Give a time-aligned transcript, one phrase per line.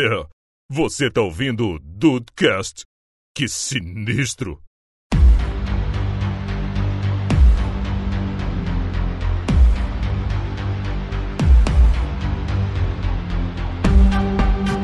[0.00, 0.24] É,
[0.70, 2.84] você tá ouvindo o Dudecast?
[3.34, 4.62] Que sinistro!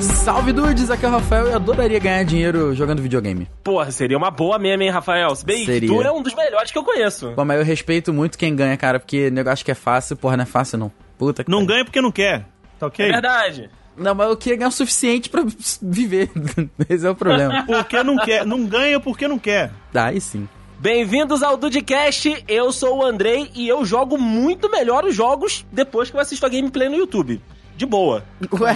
[0.00, 3.46] Salve dudes, aqui é o Rafael e eu adoraria ganhar dinheiro jogando videogame.
[3.62, 5.32] Porra, seria uma boa mesmo, hein, Rafael?
[5.36, 5.88] Se bem que Seria.
[5.88, 7.30] tu é um dos melhores que eu conheço.
[7.36, 10.42] Bom, mas eu respeito muito quem ganha, cara, porque negócio que é fácil, porra, não
[10.42, 10.90] é fácil não.
[11.16, 12.48] Puta que Não ganha porque não quer.
[12.80, 13.06] Tá ok?
[13.06, 13.70] É verdade.
[13.96, 15.44] Não, mas eu queria ganhar o suficiente pra
[15.82, 16.30] viver.
[16.88, 17.64] Esse é o problema.
[17.64, 18.44] Porque não quer.
[18.44, 19.70] Não ganha porque não quer.
[19.94, 20.48] Aí sim.
[20.80, 26.10] Bem-vindos ao Dudecast, eu sou o Andrei e eu jogo muito melhor os jogos depois
[26.10, 27.40] que eu assisto a gameplay no YouTube.
[27.76, 28.24] De boa.
[28.60, 28.74] Ué,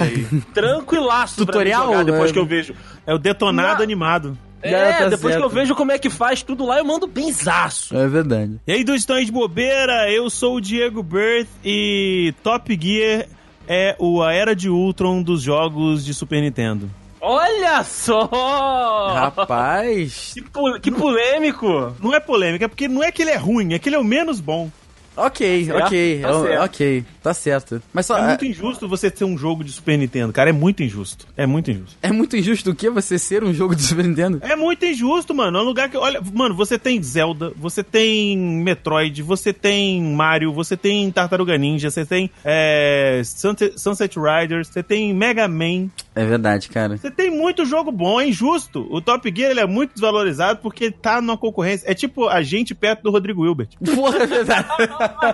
[0.54, 2.74] Tranquilaço Tutorial, pra jogar depois é- que eu vejo.
[3.06, 4.38] É o detonado animado.
[4.64, 5.38] Já É, tá depois certo.
[5.38, 7.96] que eu vejo como é que faz tudo lá, eu mando benzaço.
[7.96, 8.58] é verdade.
[8.66, 13.26] E aí, estão aí de bobeira, eu sou o Diego Berth e Top Gear
[13.68, 16.90] é o a era de Ultron dos jogos de Super Nintendo.
[17.20, 18.26] Olha só!
[19.12, 20.34] Rapaz.
[20.80, 21.94] Que, polêmico!
[22.00, 23.98] Não é polêmica, é porque não é que ele é ruim, é que ele é
[23.98, 24.70] o menos bom.
[25.18, 26.62] Ok, certo, ok, tá eu- certo.
[26.64, 27.82] ok, tá certo.
[27.92, 28.16] Mas só.
[28.18, 30.50] É É, muito injusto você ter um jogo de Super Nintendo, cara.
[30.50, 31.26] É muito injusto.
[31.36, 31.96] É muito injusto.
[32.02, 34.38] é muito injusto o que você ser um jogo de Super Nintendo?
[34.42, 35.58] É muito injusto, mano.
[35.58, 35.96] É um lugar que.
[35.96, 41.90] Olha, mano, você tem Zelda, você tem Metroid, você tem Mario, você tem Tartaruga Ninja,
[41.90, 45.88] você tem é, Sunset, Sunset Riders, você tem Mega Man.
[46.18, 46.96] É verdade, cara.
[46.96, 48.88] Você tem muito jogo bom, é injusto.
[48.90, 51.88] O Top Gear ele é muito desvalorizado porque ele tá numa concorrência.
[51.88, 53.68] É tipo a gente perto do Rodrigo Hilbert.
[53.94, 54.66] Porra, é verdade.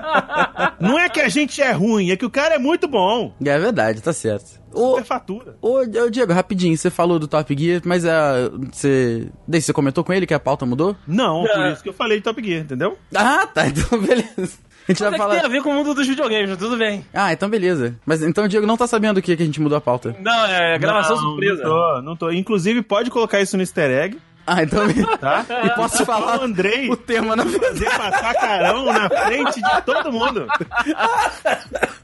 [0.79, 3.33] Não é que a gente é ruim, é que o cara é muito bom.
[3.43, 4.63] É verdade, tá certo.
[4.75, 5.57] Ô, fatura.
[5.63, 9.29] ô, ô, Diego, rapidinho, você falou do Top Gear, mas ah, você.
[9.49, 10.95] Daí você comentou com ele que a pauta mudou?
[11.07, 12.99] Não, por isso que eu falei de Top Gear, entendeu?
[13.15, 14.59] Ah, tá, então beleza.
[14.87, 15.45] A gente Mas vai é que tem falar.
[15.47, 17.05] a ver com o mundo dos videogames, tudo bem.
[17.15, 17.97] Ah, então beleza.
[18.05, 20.15] Mas então o Diego não tá sabendo o que, que a gente mudou a pauta.
[20.21, 21.63] Não, é gravação Não, surpresa.
[21.63, 22.31] Não tô, não tô.
[22.31, 24.83] Inclusive, pode colocar isso no easter egg, Ah, então.
[25.19, 25.45] tá?
[25.65, 30.13] E posso falar O Andrei o tema na fazer passar carão na frente de todo
[30.13, 30.47] mundo.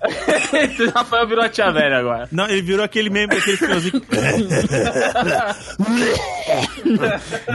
[0.00, 2.28] O Rafael virou a tia velha agora.
[2.30, 4.00] Não, ele virou aquele meme daquele finalzinho.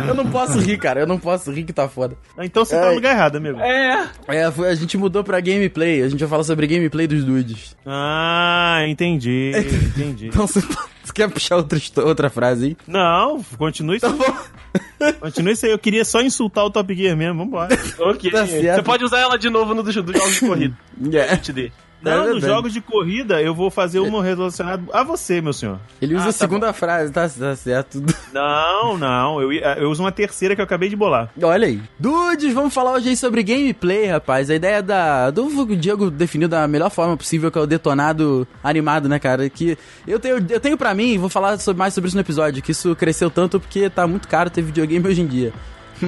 [0.07, 0.99] Eu não posso rir, cara.
[1.01, 2.15] Eu não posso rir que tá foda.
[2.39, 3.59] Então você tá no lugar errado, amigo.
[3.59, 4.07] É.
[4.27, 6.01] É, foi- a gente mudou pra gameplay.
[6.03, 7.75] A gente vai falar sobre gameplay dos dudes.
[7.85, 9.51] Ah, entendi,
[9.95, 10.27] entendi.
[10.27, 12.77] Então você, você quer puxar outra, outra frase aí?
[12.87, 14.05] Não, continue isso.
[14.05, 15.13] Tá bom.
[15.19, 15.71] Continue isso aí.
[15.71, 17.39] Eu queria só insultar o Top Gear mesmo.
[17.39, 17.75] Vambora.
[17.99, 18.31] Ok.
[18.31, 18.45] Tá.
[18.45, 20.75] Você pode usar ela de novo no dos, jogos de corrida.
[21.13, 21.63] É.
[22.03, 25.79] Não, nos jogos de corrida eu vou fazer uma relacionada a você, meu senhor.
[26.01, 28.03] Ele usa Ah, a tá segunda frase, tá, tá certo.
[28.33, 29.39] Não, não.
[29.41, 31.29] Eu, eu uso uma terceira que eu acabei de bolar.
[31.41, 31.79] Olha aí.
[31.99, 34.49] Dudes, vamos falar hoje aí sobre gameplay, rapaz.
[34.49, 35.29] A ideia da.
[35.29, 39.47] Do Diego definiu da melhor forma possível, que é o detonado animado, né, cara?
[39.49, 39.77] Que
[40.07, 42.71] eu tenho, eu tenho pra mim, vou falar sobre- mais sobre isso no episódio, que
[42.71, 45.53] isso cresceu tanto porque tá muito caro ter videogame hoje em dia.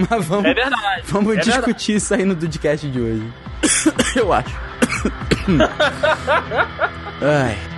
[0.10, 1.04] Mas vamos, É verdade.
[1.06, 3.34] vamos é discutir isso aí no Dudcast de hoje.
[4.16, 4.56] eu acho.
[7.22, 7.75] Ai.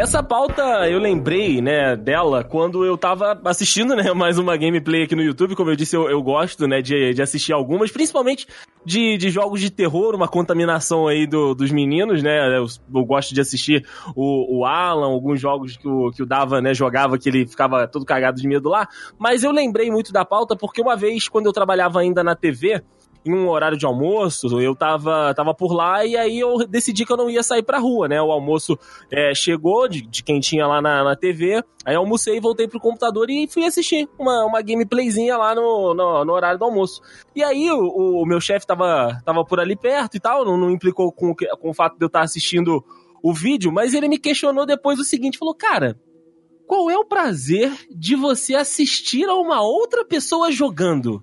[0.00, 5.14] Essa pauta eu lembrei, né, dela quando eu tava assistindo, né, mais uma gameplay aqui
[5.14, 5.54] no YouTube.
[5.54, 8.46] Como eu disse, eu, eu gosto, né, de, de assistir algumas, principalmente
[8.82, 12.56] de, de jogos de terror, uma contaminação aí do- dos meninos, né.
[12.56, 16.62] Eu, eu gosto de assistir o, o Alan, alguns jogos que o, que o Dava,
[16.62, 18.88] né, jogava, que ele ficava todo cagado de medo lá.
[19.18, 22.82] Mas eu lembrei muito da pauta porque uma vez, quando eu trabalhava ainda na TV,
[23.24, 27.12] em um horário de almoço, eu tava, tava por lá e aí eu decidi que
[27.12, 28.20] eu não ia sair pra rua, né?
[28.20, 28.78] O almoço
[29.10, 32.80] é, chegou de, de quem tinha lá na, na TV, aí eu almocei, voltei pro
[32.80, 37.02] computador e fui assistir uma, uma gameplayzinha lá no, no, no horário do almoço.
[37.34, 40.70] E aí o, o meu chefe tava, tava por ali perto e tal, não, não
[40.70, 42.82] implicou com, com o fato de eu estar assistindo
[43.22, 45.98] o vídeo, mas ele me questionou depois o seguinte, falou, cara,
[46.66, 51.22] qual é o prazer de você assistir a uma outra pessoa jogando?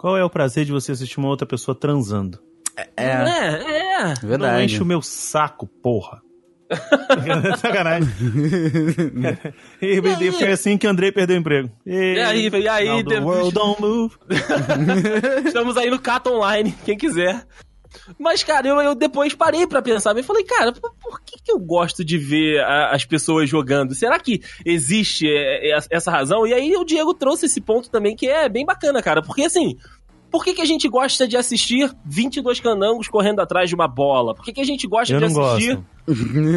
[0.00, 2.38] Qual é o prazer de você assistir uma outra pessoa transando?
[2.74, 4.04] É, É, é.
[4.22, 4.64] Não verdade.
[4.64, 6.22] enche o meu saco, porra.
[7.60, 8.08] Sacanagem.
[9.82, 11.70] e, e foi assim que Andrei perdeu o emprego.
[11.84, 14.16] E, E aí, e aí, Now the world don't move.
[15.44, 17.46] Estamos aí no Cat Online, quem quiser.
[18.18, 21.50] Mas, cara, eu, eu depois parei pra pensar e falei, cara, por, por que, que
[21.52, 23.94] eu gosto de ver a- as pessoas jogando?
[23.94, 26.46] Será que existe é, é, essa razão?
[26.46, 29.76] E aí o Diego trouxe esse ponto também que é bem bacana, cara, porque assim.
[30.30, 34.34] Por que, que a gente gosta de assistir 22 canangos correndo atrás de uma bola?
[34.34, 35.74] Por que, que a gente gosta Eu de assistir.
[35.74, 35.84] gosto.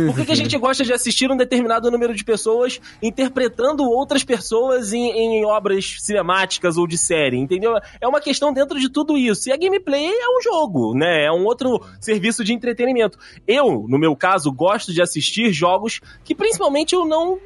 [0.07, 4.23] Por que, que a gente gosta de assistir um determinado número de pessoas interpretando outras
[4.23, 7.73] pessoas em, em obras cinemáticas ou de série, entendeu?
[7.99, 9.49] É uma questão dentro de tudo isso.
[9.49, 11.25] E a gameplay é um jogo, né?
[11.25, 13.17] É um outro serviço de entretenimento.
[13.47, 17.39] Eu, no meu caso, gosto de assistir jogos que principalmente eu não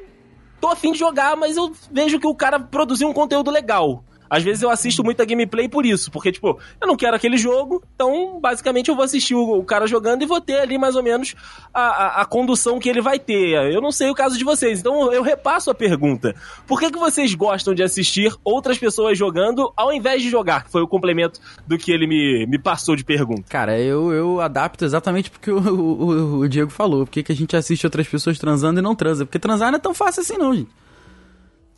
[0.60, 4.04] tô afim de jogar, mas eu vejo que o cara produziu um conteúdo legal.
[4.28, 7.82] Às vezes eu assisto muita gameplay por isso, porque, tipo, eu não quero aquele jogo,
[7.94, 11.02] então, basicamente, eu vou assistir o, o cara jogando e vou ter ali, mais ou
[11.02, 11.34] menos,
[11.72, 13.72] a, a, a condução que ele vai ter.
[13.72, 16.34] Eu não sei o caso de vocês, então eu repasso a pergunta.
[16.66, 20.64] Por que, que vocês gostam de assistir outras pessoas jogando ao invés de jogar?
[20.64, 23.44] Que foi o complemento do que ele me, me passou de pergunta.
[23.48, 27.04] Cara, eu, eu adapto exatamente porque o, o, o Diego falou.
[27.04, 29.24] Por que que a gente assiste outras pessoas transando e não transa?
[29.24, 30.70] Porque transar não é tão fácil assim, não, gente.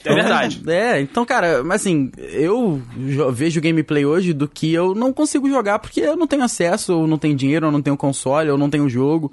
[0.05, 0.62] É verdade.
[0.67, 5.49] É, então, cara, mas assim, eu jo- vejo gameplay hoje do que eu não consigo
[5.49, 8.56] jogar porque eu não tenho acesso, ou não tenho dinheiro, ou não tenho console, ou
[8.58, 9.31] não tenho jogo.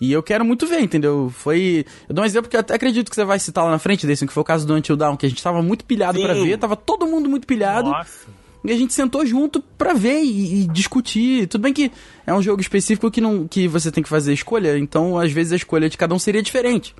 [0.00, 1.32] E eu quero muito ver, entendeu?
[1.34, 1.84] Foi.
[2.08, 4.04] Eu dou um exemplo que eu até acredito que você vai citar lá na frente
[4.06, 6.34] desse, que foi o caso do Until Dawn, que a gente tava muito pilhado pra
[6.34, 7.90] ver, tava todo mundo muito pilhado.
[7.90, 8.26] Nossa.
[8.64, 11.46] E a gente sentou junto pra ver e, e discutir.
[11.46, 11.92] Tudo bem que
[12.26, 15.52] é um jogo específico que, não, que você tem que fazer escolha, então às vezes
[15.52, 16.94] a escolha de cada um seria diferente.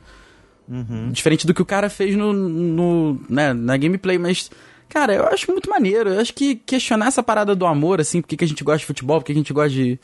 [1.11, 4.50] Diferente do que o cara fez no, no, né, na gameplay, mas.
[4.88, 6.11] Cara, eu acho muito maneiro.
[6.11, 8.78] Eu acho que questionar essa parada do amor, assim, por que que a gente gosta
[8.78, 9.99] de futebol, por que que a gente gosta de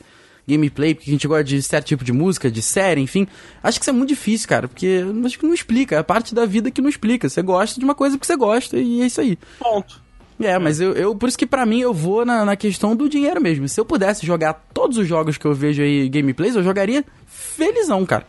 [0.47, 3.27] gameplay, por que que a gente gosta de certo tipo de música, de série, enfim.
[3.63, 5.95] Acho que isso é muito difícil, cara, porque acho que não explica.
[5.95, 7.29] É a parte da vida que não explica.
[7.29, 9.37] Você gosta de uma coisa porque você gosta e é isso aí.
[9.59, 10.01] Ponto.
[10.39, 13.07] É, mas eu, eu por isso que pra mim eu vou na, na questão do
[13.07, 13.67] dinheiro mesmo.
[13.67, 18.05] Se eu pudesse jogar todos os jogos que eu vejo aí gameplays, eu jogaria felizão,
[18.05, 18.25] cara.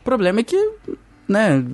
[0.00, 0.56] O problema é que,
[1.28, 1.64] né,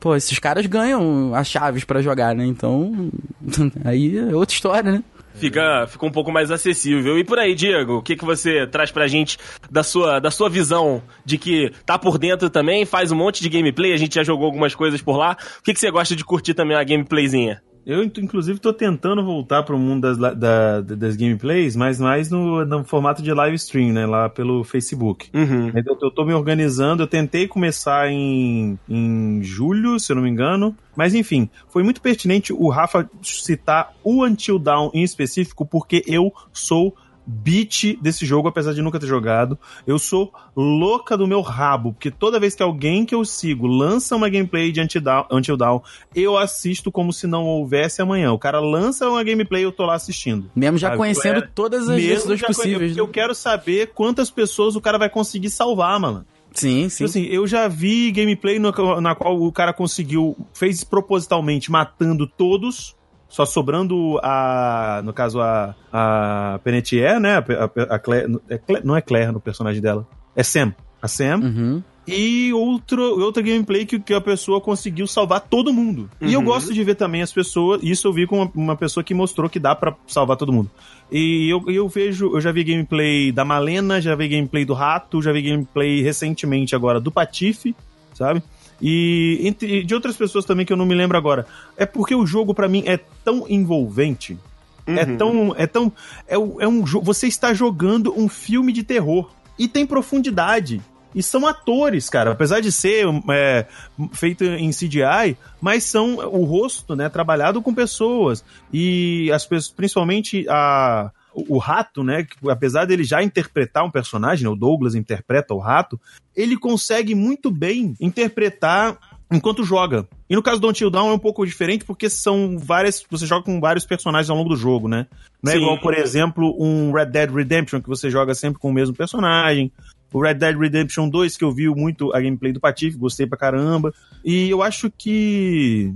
[0.00, 2.44] pô, esses caras ganham as chaves pra jogar, né?
[2.44, 3.10] Então,
[3.84, 5.04] aí é outra história, né?
[5.34, 7.18] Fica, fica um pouco mais acessível.
[7.18, 9.36] E por aí, Diego, o que, que você traz pra gente
[9.68, 13.48] da sua, da sua visão de que tá por dentro também, faz um monte de
[13.48, 15.36] gameplay, a gente já jogou algumas coisas por lá.
[15.58, 17.60] O que, que você gosta de curtir também a gameplayzinha?
[17.86, 22.82] Eu, inclusive, tô tentando voltar pro mundo das, da- das gameplays, mas mais no, no
[22.84, 24.06] formato de live stream, né?
[24.06, 25.28] Lá pelo Facebook.
[25.34, 25.68] Uhum.
[25.74, 30.30] Eu, eu tô me organizando, eu tentei começar em, em julho, se eu não me
[30.30, 30.74] engano.
[30.96, 36.32] Mas enfim, foi muito pertinente o Rafa citar o Until Dawn em específico, porque eu
[36.52, 36.94] sou
[37.26, 39.58] beat desse jogo, apesar de nunca ter jogado.
[39.86, 44.14] Eu sou louca do meu rabo, porque toda vez que alguém que eu sigo lança
[44.16, 45.80] uma gameplay de Until Dawn,
[46.14, 48.32] eu assisto como se não houvesse amanhã.
[48.32, 50.50] O cara lança uma gameplay, eu tô lá assistindo.
[50.54, 52.00] Mesmo já Sabe, conhecendo é- todas as
[52.38, 52.96] já possíveis.
[52.96, 53.12] Eu, eu né?
[53.12, 56.24] quero saber quantas pessoas o cara vai conseguir salvar, mano.
[56.52, 56.98] Sim, sim.
[56.98, 62.26] Tipo assim, eu já vi gameplay no- na qual o cara conseguiu, fez propositalmente matando
[62.28, 62.94] todos,
[63.34, 67.36] só sobrando a, no caso, a, a Penetier, né?
[67.38, 70.72] A, a- a Claire, é Claire- não é Claire no personagem dela, é Sam.
[71.02, 71.40] A Sam.
[71.42, 71.82] Uhum.
[72.06, 76.08] E outro, outra gameplay que, que a pessoa conseguiu salvar todo mundo.
[76.20, 76.44] E eu Uhum.
[76.46, 77.80] gosto de ver também as pessoas.
[77.82, 80.70] Isso eu vi com uma, uma pessoa que mostrou que dá pra salvar todo mundo.
[81.10, 85.20] E eu, eu vejo, eu já vi gameplay da Malena, já vi gameplay do Rato,
[85.20, 87.74] já vi gameplay recentemente agora do Patife,
[88.12, 88.42] sabe?
[88.80, 91.46] E entre, de outras pessoas também que eu não me lembro agora.
[91.76, 94.38] É porque o jogo pra mim é tão envolvente.
[94.86, 95.16] É Uhum.
[95.16, 95.54] tão.
[95.56, 95.92] É tão.
[96.28, 96.84] É, é um.
[96.84, 99.30] Você está jogando um filme de terror.
[99.58, 100.80] E tem profundidade.
[101.14, 102.32] E são atores, cara.
[102.32, 103.66] Apesar de ser é,
[104.12, 107.08] feito em CGI, mas são o rosto, né?
[107.08, 108.44] Trabalhado com pessoas.
[108.72, 111.10] E as pessoas, principalmente a.
[111.34, 112.24] O o rato, né?
[112.24, 116.00] que, Apesar dele já interpretar um personagem, né, o Douglas interpreta o rato,
[116.34, 118.98] ele consegue muito bem interpretar
[119.30, 120.06] enquanto joga.
[120.28, 123.04] E no caso do Until Dawn é um pouco diferente porque são várias.
[123.10, 125.06] Você joga com vários personagens ao longo do jogo, né?
[125.42, 125.62] Não é Sim.
[125.62, 129.70] igual, por exemplo, um Red Dead Redemption, que você joga sempre com o mesmo personagem.
[130.12, 133.36] O Red Dead Redemption 2, que eu vi muito a gameplay do Patife, gostei pra
[133.36, 133.92] caramba.
[134.24, 135.92] E eu acho que.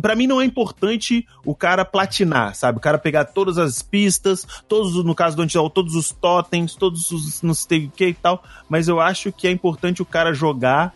[0.00, 2.78] Pra mim não é importante o cara platinar, sabe?
[2.78, 6.74] O cara pegar todas as pistas, todos, os- no caso do Dawn, todos os totens,
[6.74, 8.42] todos os não sei o que e tal.
[8.68, 10.94] Mas eu acho que é importante o cara jogar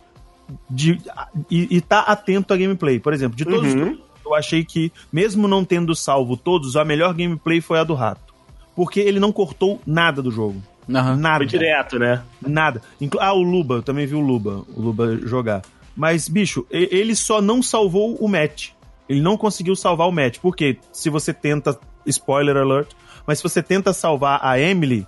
[0.69, 0.99] de,
[1.49, 2.99] e, e tá atento à gameplay.
[2.99, 3.97] Por exemplo, de todos os Uhum.
[4.25, 8.33] eu achei que, mesmo não tendo salvo todos, a melhor gameplay foi a do Rato.
[8.75, 10.61] Porque ele não cortou nada do jogo.
[10.89, 11.15] Aham.
[11.17, 11.37] Nada.
[11.37, 12.23] Foi direto, né?
[12.41, 12.81] Nada.
[12.99, 15.61] Inclu- Ah, o Luba, eu também vi o Luba, o Luba jogar.
[15.95, 18.69] Mas, bicho, ele só não salvou o match.
[19.09, 20.37] Ele não conseguiu salvar o match.
[20.41, 21.77] Porque se você tenta.
[22.05, 22.89] Spoiler alert.
[23.27, 25.05] Mas se você tenta salvar a Emily.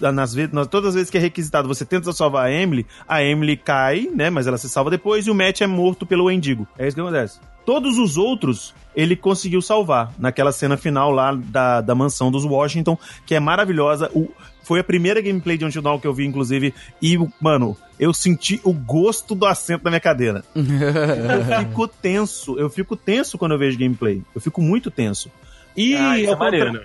[0.00, 3.56] Nas nas- todas as vezes que é requisitado, você tenta salvar a Emily, a Emily
[3.56, 4.30] cai, né?
[4.30, 6.68] Mas ela se salva depois e o Matt é morto pelo Wendigo.
[6.78, 7.40] É isso que acontece.
[7.66, 12.96] Todos os outros ele conseguiu salvar naquela cena final lá da, da mansão dos Washington,
[13.26, 14.08] que é maravilhosa.
[14.14, 14.28] O,
[14.68, 18.60] foi a primeira gameplay de Until Dawn que eu vi, inclusive, e, mano, eu senti
[18.62, 20.44] o gosto do assento da minha cadeira.
[20.54, 24.22] eu fico tenso, eu fico tenso quando eu vejo gameplay.
[24.34, 25.30] Eu fico muito tenso.
[25.74, 26.82] E, Ah, isso é maneiro.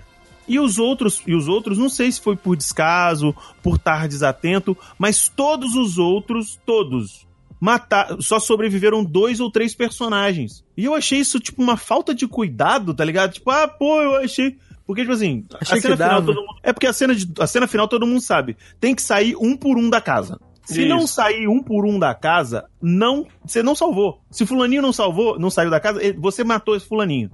[0.48, 4.74] e os outros, e os outros, não sei se foi por descaso, por estar desatento,
[4.98, 7.26] mas todos os outros, todos,
[7.60, 10.64] matar, só sobreviveram dois ou três personagens.
[10.74, 13.32] E eu achei isso, tipo, uma falta de cuidado, tá ligado?
[13.34, 14.56] Tipo, ah, pô, eu achei.
[14.86, 16.58] Porque, tipo assim, Achei a cena final todo mundo.
[16.62, 18.56] É porque a cena, de, a cena final todo mundo sabe.
[18.78, 20.38] Tem que sair um por um da casa.
[20.64, 20.88] Se Isso.
[20.88, 23.26] não sair um por um da casa, não.
[23.44, 24.22] Você não salvou.
[24.30, 27.30] Se fulaninho não salvou, não saiu da casa, você matou esse fulaninho.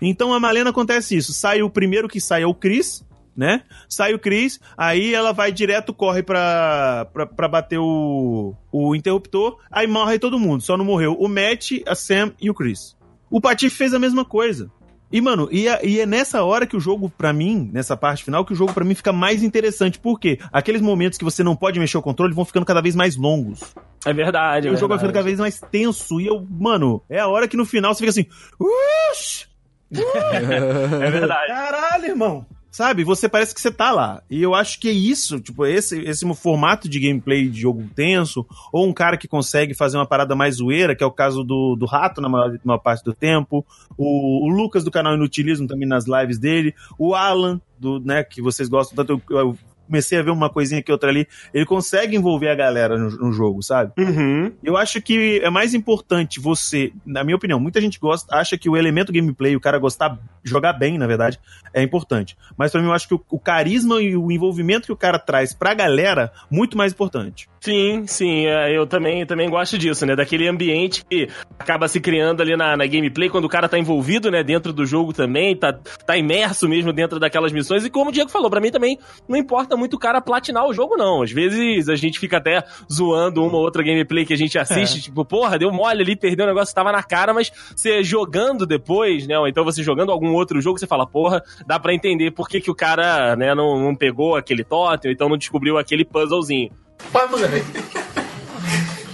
[0.00, 1.32] Então a Malena acontece isso.
[1.32, 3.02] Sai o primeiro que sai é o Chris,
[3.36, 3.62] né?
[3.88, 9.58] Sai o Chris, aí ela vai direto, corre pra, pra, pra bater o, o interruptor,
[9.70, 10.62] aí morre todo mundo.
[10.62, 12.96] Só não morreu o Matt, a Sam e o Chris.
[13.30, 14.70] O Patife fez a mesma coisa.
[15.12, 18.24] E, mano, e é, e é nessa hora que o jogo, pra mim, nessa parte
[18.24, 19.98] final, que o jogo pra mim fica mais interessante.
[19.98, 20.38] Por quê?
[20.52, 23.60] Aqueles momentos que você não pode mexer o controle vão ficando cada vez mais longos.
[24.04, 24.66] É verdade.
[24.66, 25.50] E é o jogo vai ficando cada verdade.
[25.50, 26.20] vez mais tenso.
[26.20, 28.26] E eu, mano, é a hora que no final você fica assim.
[28.60, 29.48] Ush!
[29.94, 31.46] É verdade.
[31.48, 32.46] Caralho, irmão.
[32.74, 34.20] Sabe, você parece que você tá lá.
[34.28, 38.44] E eu acho que é isso, tipo, esse, esse formato de gameplay de jogo tenso,
[38.72, 41.76] ou um cara que consegue fazer uma parada mais zoeira, que é o caso do,
[41.76, 43.64] do Rato na maior, maior parte do tempo,
[43.96, 48.42] o, o Lucas do canal Inutilismo também nas lives dele, o Alan, do, né, que
[48.42, 52.16] vocês gostam tanto, eu, eu comecei a ver uma coisinha aqui outra ali, ele consegue
[52.16, 53.92] envolver a galera no, no jogo, sabe?
[53.98, 54.52] Uhum.
[54.62, 58.68] Eu acho que é mais importante você, na minha opinião, muita gente gosta, acha que
[58.68, 61.38] o elemento gameplay, o cara gostar, jogar bem, na verdade,
[61.72, 62.36] é importante.
[62.56, 65.18] Mas pra mim eu acho que o, o carisma e o envolvimento que o cara
[65.18, 67.48] traz pra galera, muito mais importante.
[67.60, 70.14] Sim, sim, é, eu também, também gosto disso, né?
[70.14, 74.30] Daquele ambiente que acaba se criando ali na, na gameplay, quando o cara tá envolvido,
[74.30, 77.84] né, dentro do jogo também, tá, tá imerso mesmo dentro daquelas missões.
[77.84, 80.72] E como o Diego falou, pra mim também não importa muito o cara platinar o
[80.72, 81.22] jogo, não.
[81.22, 85.02] Às vezes a gente fica até zoando uma ou outra gameplay que a gente assiste,
[85.02, 88.66] tipo, porra, deu mole ali, perdeu o negócio que tava na cara, mas você jogando
[88.66, 92.30] depois, né, ou então você jogando algum outro jogo, você fala, porra, dá pra entender
[92.30, 95.78] por que, que o cara, né, não, não pegou aquele totem, ou então não descobriu
[95.78, 96.70] aquele puzzlezinho.
[97.12, 97.64] Vai, moleque.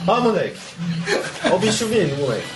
[0.07, 0.59] Ó, moleque.
[1.51, 2.49] Ó o bicho vindo, moleque.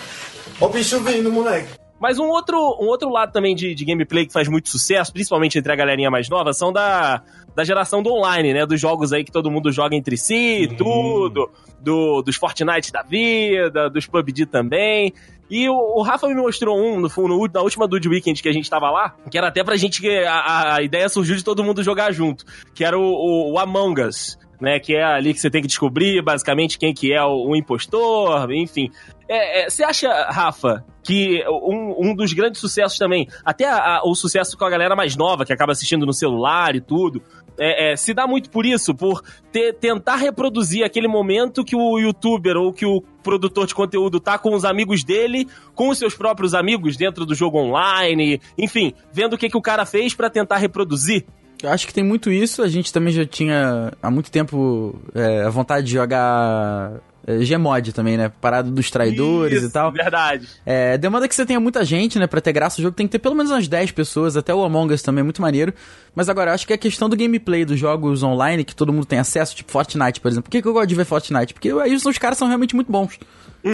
[0.61, 1.84] Ó o bicho vindo, moleque.
[2.05, 5.59] Mas um outro, um outro lado também de, de gameplay que faz muito sucesso, principalmente
[5.59, 7.23] entre a galerinha mais nova, são da,
[7.57, 8.67] da geração do online, né?
[8.67, 11.51] Dos jogos aí que todo mundo joga entre si, tudo.
[11.81, 15.15] Do, dos Fortnite da vida, dos PUBG também.
[15.51, 18.53] E o, o Rafa me mostrou um no, no- na última Dude Weekend que a
[18.53, 20.07] gente tava lá, que era até pra gente.
[20.27, 22.45] A, a ideia surgiu de todo mundo jogar junto,
[22.75, 24.39] que era o, o, o Among Us.
[24.61, 27.57] Né, que é ali que você tem que descobrir basicamente quem que é o, o
[27.57, 28.89] impostor, enfim.
[29.29, 34.03] É, é, Você acha, Rafa, que um, um dos grandes sucessos também, até a- a-
[34.05, 37.21] o sucesso com a galera mais nova, que acaba assistindo no celular e tudo,
[37.59, 41.99] é, é, se dá muito por isso, por ter- tentar reproduzir aquele momento que o
[41.99, 46.15] youtuber ou que o produtor de conteúdo tá com os amigos dele, com os seus
[46.15, 50.31] próprios amigos dentro do jogo online, enfim, vendo o que, que o cara fez pra
[50.31, 51.25] tentar reproduzir.
[51.65, 52.63] Eu acho que tem muito isso.
[52.63, 57.93] A gente também já tinha há muito tempo é, a vontade de jogar é, Gmod
[57.93, 58.31] também, né?
[58.41, 59.91] Parado dos traidores Isso, e tal.
[59.91, 60.47] Verdade.
[60.67, 62.27] É, demanda que você tenha muita gente, né?
[62.27, 64.63] Pra ter graça o jogo tem que ter pelo menos umas 10 pessoas, até o
[64.63, 65.73] Among Us também é muito maneiro.
[66.15, 69.07] Mas agora, eu acho que a questão do gameplay dos jogos online, que todo mundo
[69.07, 70.45] tem acesso, tipo Fortnite, por exemplo.
[70.45, 71.55] Por que, que eu gosto de ver Fortnite?
[71.55, 73.19] Porque aí os caras são realmente muito bons.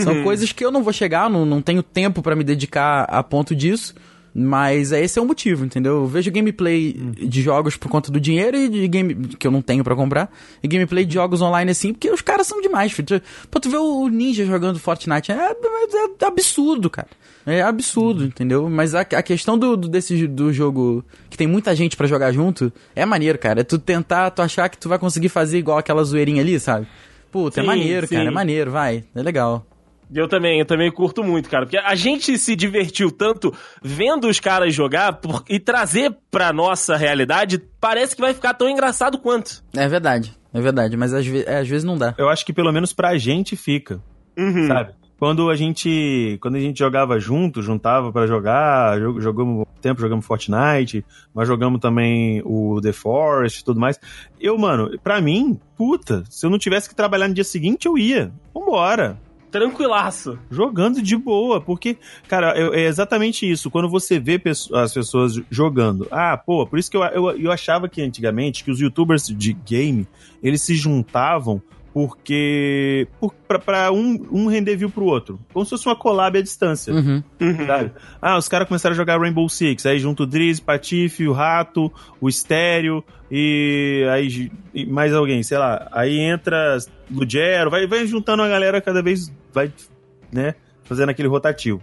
[0.04, 3.24] São coisas que eu não vou chegar, não, não tenho tempo pra me dedicar a
[3.24, 3.92] ponto disso.
[4.34, 5.94] Mas é, esse é o motivo, entendeu?
[5.96, 9.60] Eu vejo gameplay de jogos por conta do dinheiro e de game que eu não
[9.60, 10.32] tenho pra comprar.
[10.62, 13.20] E gameplay de jogos online assim, porque os caras são demais, filho.
[13.50, 17.08] Pô, tu vê o Ninja jogando Fortnite, é, é- é absurdo, cara.
[17.46, 18.68] É absurdo, entendeu?
[18.70, 22.30] Mas a, a questão do, do, desse, do jogo que tem muita gente pra jogar
[22.32, 23.62] junto é maneiro, cara.
[23.62, 26.86] É tu tentar, tu achar que tu vai conseguir fazer igual aquela zoeirinha ali, sabe?
[27.32, 28.14] Puta, é Sim, maneiro, sim.
[28.16, 28.28] cara.
[28.28, 29.04] É maneiro, vai.
[29.14, 29.66] É legal.
[30.12, 31.64] Eu também, eu também curto muito, cara.
[31.66, 36.96] Porque a gente se divertiu tanto vendo os caras jogar por- e trazer pra nossa
[36.96, 39.62] realidade, parece que vai ficar tão engraçado quanto.
[39.76, 40.96] É verdade, é verdade.
[40.96, 42.14] Mas às, ve- é, às vezes não dá.
[42.18, 44.00] Eu acho que pelo menos pra gente fica,
[44.36, 44.66] Uhum.
[44.66, 44.94] sabe?
[45.16, 50.24] Quando a gente, quando a gente jogava junto, juntava pra jogar, jo- jogamos tempo, jogamos
[50.24, 54.00] Fortnite, mas jogamos também o The Forest e tudo mais.
[54.40, 57.98] Eu, mano, pra mim, puta, se eu não tivesse que trabalhar no dia seguinte, eu
[57.98, 58.32] ia.
[58.54, 59.20] Vambora.
[59.50, 60.38] Tranquilaço.
[60.50, 61.96] Jogando de boa, porque,
[62.28, 63.70] cara, é exatamente isso.
[63.70, 64.40] Quando você vê
[64.74, 68.70] as pessoas jogando, ah, pô, por isso que eu, eu, eu achava que antigamente que
[68.70, 70.06] os youtubers de game
[70.42, 71.60] eles se juntavam
[71.92, 73.08] porque.
[73.20, 75.38] Por, pra um, um render view pro outro.
[75.52, 76.92] Como se fosse uma collab à distância.
[76.92, 77.22] Uhum.
[77.66, 77.92] Sabe?
[78.20, 81.92] Ah, os caras começaram a jogar Rainbow Six, aí junto o Driz, Patife, o Rato,
[82.20, 85.88] o Estéreo e aí e mais alguém, sei lá.
[85.92, 86.78] Aí entra
[87.10, 89.72] Lugero, vai, vai juntando a galera cada vez, vai,
[90.32, 90.54] né,
[90.84, 91.82] fazendo aquele rotativo.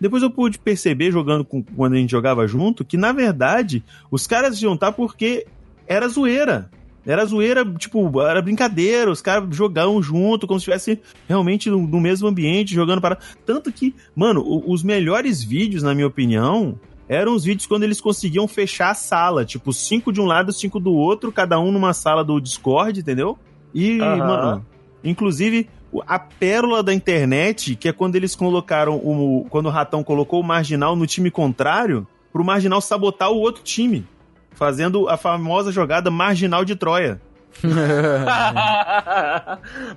[0.00, 4.26] Depois eu pude perceber, jogando com, quando a gente jogava junto, que na verdade os
[4.26, 5.46] caras se juntar porque
[5.86, 6.70] era zoeira.
[7.06, 12.00] Era zoeira, tipo, era brincadeira, os caras jogavam junto, como se estivesse realmente no, no
[12.00, 13.16] mesmo ambiente, jogando para.
[13.44, 18.48] Tanto que, mano, os melhores vídeos, na minha opinião, eram os vídeos quando eles conseguiam
[18.48, 19.44] fechar a sala.
[19.44, 23.38] Tipo, cinco de um lado, cinco do outro, cada um numa sala do Discord, entendeu?
[23.72, 24.16] E, Aham.
[24.26, 24.66] mano,
[25.04, 25.68] inclusive,
[26.06, 29.46] a pérola da internet, que é quando eles colocaram o.
[29.48, 34.04] Quando o Ratão colocou o marginal no time contrário, pro marginal sabotar o outro time.
[34.56, 37.20] Fazendo a famosa jogada marginal de Troia.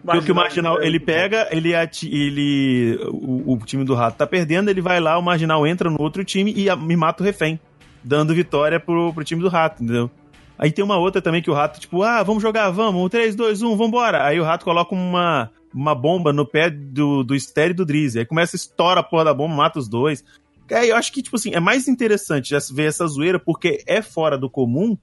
[0.05, 1.73] Porque o marginal, ele pega, ele,
[2.03, 5.99] ele o, o time do rato tá perdendo, ele vai lá, o marginal entra no
[6.01, 7.59] outro time e, a- e mata o refém,
[8.03, 10.09] dando vitória pro, pro time do rato, entendeu?
[10.57, 13.61] Aí tem uma outra também que o rato, tipo, ah, vamos jogar, vamos, 3, 2,
[13.61, 14.25] 1, vambora.
[14.25, 18.19] Aí o rato coloca uma, uma bomba no pé do, do Estéreo e do Drizzy.
[18.19, 20.23] Aí começa, estoura a porra da bomba, mata os dois.
[20.71, 24.01] Aí eu acho que, tipo assim, é mais interessante já ver essa zoeira porque é
[24.01, 24.97] fora do comum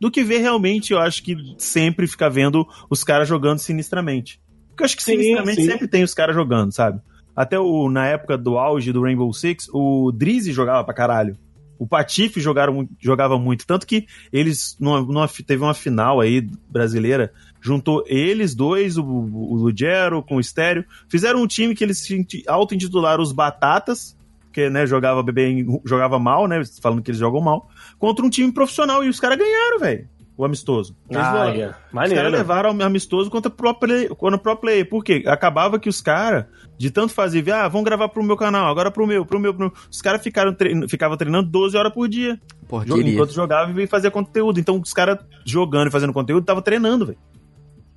[0.00, 4.40] do que ver realmente, eu acho que sempre ficar vendo os caras jogando sinistramente.
[4.68, 5.66] Porque eu acho que Sim, sinistramente sim.
[5.66, 7.00] sempre tem os caras jogando, sabe?
[7.34, 11.36] Até o, na época do auge do Rainbow Six, o Drizzy jogava pra caralho.
[11.78, 13.64] O Patife jogaram, jogava muito.
[13.64, 19.54] Tanto que eles, numa, numa teve uma final aí brasileira, juntou eles dois, o, o
[19.54, 22.04] Lugero com o Estéreo, fizeram um time que eles
[22.48, 24.16] auto-intitularam os Batatas,
[24.58, 26.60] que né, jogava bem, jogava mal, né?
[26.82, 29.04] Falando que eles jogam mal, contra um time profissional.
[29.04, 30.08] E os caras ganharam, velho.
[30.36, 30.96] O amistoso.
[31.12, 31.66] Ah, levaram- é.
[32.06, 34.88] os caras levaram o amistoso contra pro play, contra pro player.
[34.88, 35.24] Por quê?
[35.26, 36.44] Acabava que os caras,
[36.76, 39.64] de tanto fazer, ah, vamos gravar pro meu canal, agora pro meu, pro meu, pro
[39.66, 39.72] meu.
[39.90, 40.86] Os caras ficaram trein...
[40.86, 42.40] ficavam treinando 12 horas por dia.
[42.68, 43.14] Porra, Jo- queria.
[43.14, 44.60] Enquanto jogava e fazia conteúdo.
[44.60, 47.18] Então os caras jogando e fazendo conteúdo tava treinando, velho.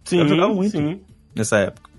[0.03, 0.71] Sim, Eu jogava muito.
[0.71, 0.99] sim.
[1.35, 1.90] Nessa época.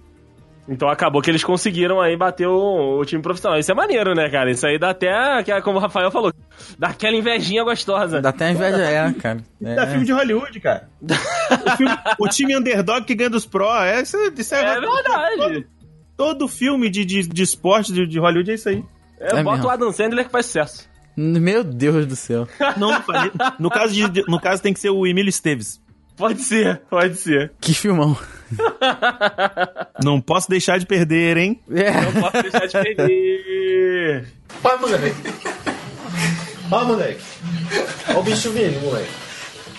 [0.68, 3.58] Então acabou que eles conseguiram aí bater o, o time profissional.
[3.58, 4.48] Isso é maneiro, né, cara?
[4.50, 6.32] Isso aí dá até, que é como o Rafael falou,
[6.78, 8.20] dá aquela invejinha gostosa.
[8.22, 9.40] Dá até inveja, é, cara.
[9.64, 9.74] É.
[9.74, 10.88] Dá filme de Hollywood, cara.
[11.02, 13.66] o, filme- o time underdog que ganha dos pro.
[13.82, 15.66] É, isso, isso É verdade.
[16.16, 18.84] Todo filme de, de, de esporte de, de Hollywood é isso aí.
[19.18, 19.66] É, É bota mesmo.
[19.66, 20.88] o Adam Sandler que faz sucesso.
[21.16, 22.46] Meu Deus do céu.
[22.76, 22.90] Não,
[23.58, 25.80] no, caso de, de- no caso tem que ser o Emílio Esteves.
[26.16, 27.52] Pode ser, pode ser.
[27.60, 28.16] Que filmão.
[30.02, 31.60] Não posso deixar de perder, hein?
[31.70, 31.90] É.
[31.90, 34.26] Não posso deixar de perder.
[34.62, 35.14] Vai, moleque.
[36.70, 37.22] Ó, moleque.
[38.14, 39.10] Ó o bicho vindo, moleque.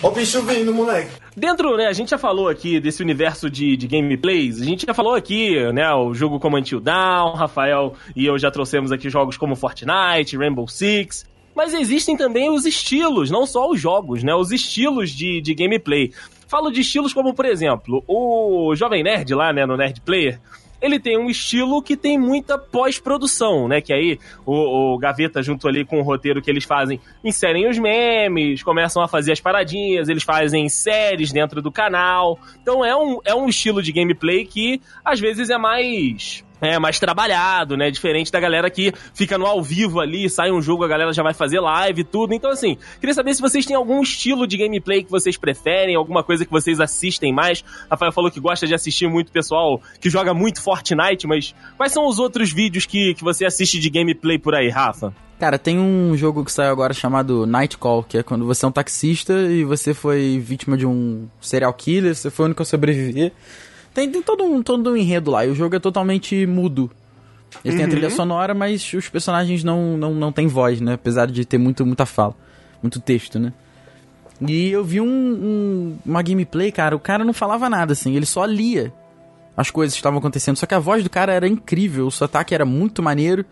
[0.02, 1.10] Ó o bicho vindo, moleque.
[1.36, 4.94] Dentro, né, a gente já falou aqui desse universo de, de gameplays, a gente já
[4.94, 9.36] falou aqui, né, o jogo como Until Dawn, Rafael e eu já trouxemos aqui jogos
[9.36, 14.52] como Fortnite, Rainbow Six, mas existem também os estilos, não só os jogos, né, os
[14.52, 16.12] estilos de, de gameplay.
[16.54, 20.38] Falo de estilos como, por exemplo, o Jovem Nerd lá, né, no Nerd Player,
[20.80, 23.80] ele tem um estilo que tem muita pós-produção, né?
[23.80, 27.76] Que aí o, o Gaveta, junto ali com o roteiro que eles fazem, inserem os
[27.76, 32.38] memes, começam a fazer as paradinhas, eles fazem séries dentro do canal.
[32.62, 36.44] Então é um, é um estilo de gameplay que às vezes é mais.
[36.68, 37.90] É mais trabalhado, né?
[37.90, 41.22] Diferente da galera que fica no ao vivo ali, sai um jogo, a galera já
[41.22, 42.34] vai fazer live e tudo.
[42.34, 46.22] Então, assim, queria saber se vocês têm algum estilo de gameplay que vocês preferem, alguma
[46.22, 47.64] coisa que vocês assistem mais.
[47.90, 52.06] Rafael falou que gosta de assistir muito pessoal que joga muito Fortnite, mas quais são
[52.06, 55.14] os outros vídeos que, que você assiste de gameplay por aí, Rafa?
[55.38, 58.68] Cara, tem um jogo que saiu agora chamado Night Call, que é quando você é
[58.68, 62.64] um taxista e você foi vítima de um serial killer, você foi o único a
[62.64, 63.32] sobreviver.
[63.94, 66.90] Tem, tem todo, um, todo um enredo lá, e o jogo é totalmente mudo.
[67.64, 70.94] Ele tem a trilha sonora, mas os personagens não, não, não têm voz, né?
[70.94, 72.34] Apesar de ter muito, muita fala,
[72.82, 73.52] muito texto, né?
[74.46, 78.26] E eu vi um, um- uma gameplay, cara, o cara não falava nada, assim, ele
[78.26, 78.92] só lia
[79.56, 80.56] as coisas que estavam acontecendo.
[80.56, 83.44] Só que a voz do cara era incrível, o sotaque era muito maneiro.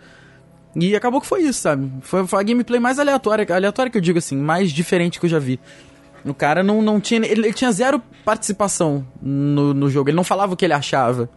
[0.75, 1.89] E acabou que foi isso, sabe?
[2.01, 5.31] Foi, foi a gameplay mais aleatória, aleatória que eu digo assim, mais diferente que eu
[5.31, 5.61] já vi.
[6.25, 7.21] O cara não, não tinha.
[7.27, 10.09] Ele, ele tinha zero participação no, no jogo.
[10.09, 11.29] Ele não falava o que ele achava.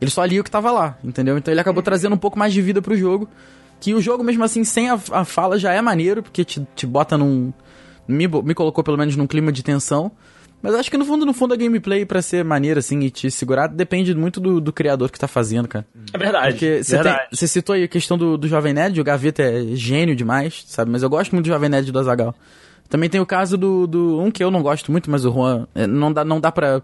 [0.00, 1.38] Ele só lia o que tava lá, entendeu?
[1.38, 3.28] Então ele acabou trazendo um pouco mais de vida pro jogo.
[3.80, 6.86] Que o jogo, mesmo assim, sem a, a fala, já é maneiro, porque te, te
[6.86, 7.52] bota num.
[8.06, 10.10] Me, me colocou pelo menos num clima de tensão.
[10.64, 13.30] Mas acho que no fundo, no fundo, a gameplay, pra ser maneira, assim, e te
[13.30, 15.86] segurar, depende muito do, do criador que tá fazendo, cara.
[16.10, 16.52] É verdade.
[16.52, 16.80] Porque
[17.30, 20.90] você citou aí a questão do, do Jovem Nerd, o Gaveta é gênio demais, sabe?
[20.90, 22.34] Mas eu gosto muito do Jovem Nerd do Azagal.
[22.94, 24.20] Também tem o caso do, do.
[24.20, 25.66] Um que eu não gosto muito, mas o Juan.
[25.74, 26.80] é, Não dá, não dá pra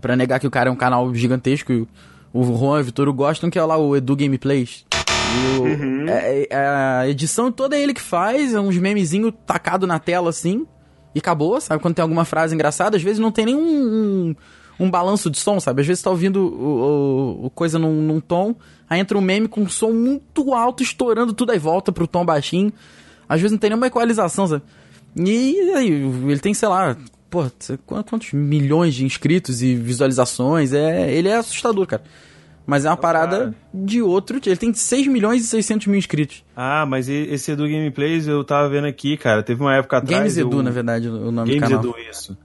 [0.00, 1.70] pra negar que o cara é um canal gigantesco.
[1.70, 1.86] e
[2.32, 4.86] O Juan e o Vitor gostam, que é lá o Edu Gameplays.
[4.90, 9.86] E o- é- é- a edição toda é ele que faz, é uns memezinhos tacado
[9.86, 10.66] na tela assim,
[11.14, 11.82] e acabou, sabe?
[11.82, 14.34] Quando tem alguma frase engraçada, às vezes não tem nenhum um,
[14.80, 15.82] um balanço de som, sabe?
[15.82, 18.54] Às vezes tá ouvindo o, o- o coisa num, num tom,
[18.88, 22.24] aí entra um meme com um som muito alto, estourando tudo, aí volta pro tom
[22.24, 22.72] baixinho.
[23.28, 24.62] Às vezes não tem nenhuma equalização, sabe?
[25.16, 26.96] E aí, ele tem, sei lá,
[27.30, 27.44] pô,
[27.86, 32.02] quantos milhões de inscritos e visualizações, é, ele é assustador, cara.
[32.66, 33.54] Mas é uma parada cara.
[33.72, 34.38] de outro.
[34.44, 36.44] Ele tem 6 milhões e 600 mil inscritos.
[36.54, 39.42] Ah, mas esse Edu Gameplays eu tava vendo aqui, cara.
[39.42, 40.18] Teve uma época atrás.
[40.18, 41.80] Games Edu, eu- na verdade, o nome Games do canal.
[41.80, 42.36] Edu, isso.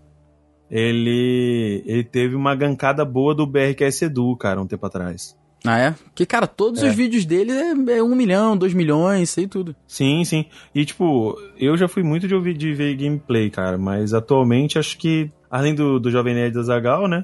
[0.71, 5.35] Ele, ele teve uma gancada boa do BRQS Edu, cara, um tempo atrás.
[5.65, 5.91] Ah, é?
[5.91, 6.89] Porque, cara, todos É.
[6.89, 9.73] os vídeos dele é, é 1 milhão, 2 milhões, isso aí tudo.
[9.87, 10.45] Sim, sim.
[10.75, 14.97] E, tipo, eu já fui muito de ouvir de ver gameplay, cara, mas atualmente acho
[14.97, 17.23] que, além do, do Jovem Nerd da Zagal, né?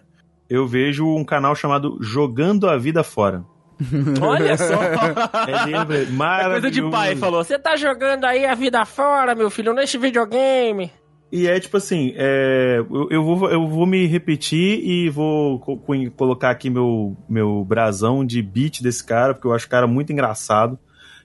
[0.49, 3.43] Eu vejo um canal chamado Jogando a Vida Fora.
[4.21, 4.73] Olha só.
[4.83, 6.91] É gameplay É coisa de maravilhoso.
[6.91, 7.43] pai, falou.
[7.43, 10.91] Você tá jogando aí a vida fora, meu filho, nesse videogame.
[11.31, 15.77] E é tipo assim, é, eu, eu vou, eu vou me repetir e vou co-
[15.77, 19.85] co- colocar aqui meu, meu brasão de beat desse cara, porque eu acho o cara
[19.85, 20.77] muito engraçado,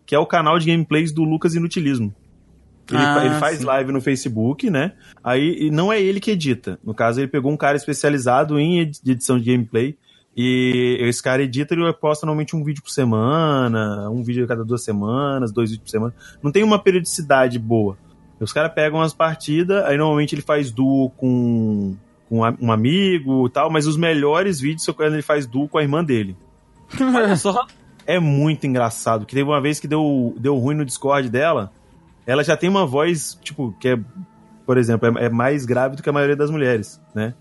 [0.05, 2.15] que é o canal de gameplays do Lucas Inutilismo.
[2.91, 3.65] Ele, Ah, ele faz sim.
[3.65, 4.93] live no Facebook, né?
[5.23, 6.79] Aí não é ele que edita.
[6.85, 9.97] No caso, ele pegou um cara especializado em edição de gameplay.
[10.37, 14.65] E esse cara edita e posta normalmente um vídeo por semana, um vídeo a cada
[14.65, 16.15] duas semanas, dois vídeos por semana.
[16.43, 17.97] Não tem uma periodicidade boa.
[18.41, 21.97] Os caras pegam as partidas, aí normalmente ele faz duo com,
[22.29, 25.79] com um amigo e tal, mas os melhores vídeos são quando ele faz duo com
[25.79, 26.37] a irmã dele.
[27.01, 27.67] Olha só.
[28.07, 31.73] É muito engraçado, que teve uma vez que deu, deu ruim no Discord dela,
[32.27, 33.99] ela já tem uma voz, tipo, que é,
[34.67, 37.35] por exemplo, é, é mais grave do que a maioria das mulheres, né?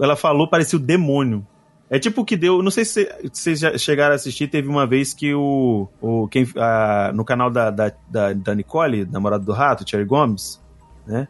[0.00, 1.46] Ela falou, parecia o demônio.
[1.94, 2.62] É tipo o que deu.
[2.62, 4.48] Não sei se vocês já chegaram a assistir.
[4.48, 5.86] Teve uma vez que o.
[6.00, 10.58] o quem, a- no canal da, da, da, da Nicole, namorada do rato, Cherry Gomes,
[11.06, 11.28] né?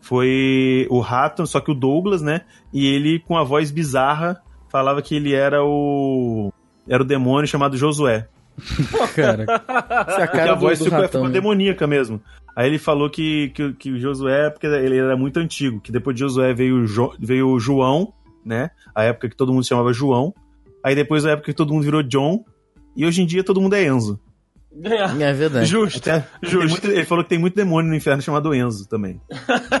[0.00, 2.42] Foi o rato, só que o Douglas, né?
[2.72, 4.40] E ele, com a voz bizarra,
[4.70, 6.50] falava que ele era o.
[6.88, 8.26] Era o demônio chamado Josué.
[9.14, 9.44] cara.
[10.08, 11.20] Essa é a Porque cara a do, voz do ficou, ratão.
[11.20, 11.32] ficou né?
[11.34, 12.20] demoníaca mesmo.
[12.56, 16.16] Aí ele falou que, que, que o Josué, porque ele era muito antigo, que depois
[16.16, 18.12] de Josué veio, Jo- veio o João,
[18.48, 18.70] né?
[18.94, 20.34] A época que todo mundo se chamava João.
[20.82, 22.44] Aí depois a época que todo mundo virou John.
[22.96, 24.18] E hoje em dia todo mundo é Enzo.
[25.20, 25.66] É verdade.
[25.66, 25.98] Justo.
[25.98, 26.68] Até- Justo.
[26.68, 29.20] muito- ele falou que tem muito demônio no inferno chamado Enzo também.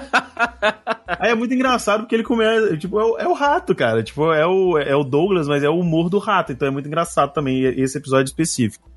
[1.20, 2.76] Aí é muito engraçado porque ele começa.
[2.76, 4.02] Tipo, é o, é o rato, cara.
[4.02, 6.52] Tipo, é o, é o Douglas, mas é o humor do rato.
[6.52, 8.88] Então é muito engraçado também esse episódio específico.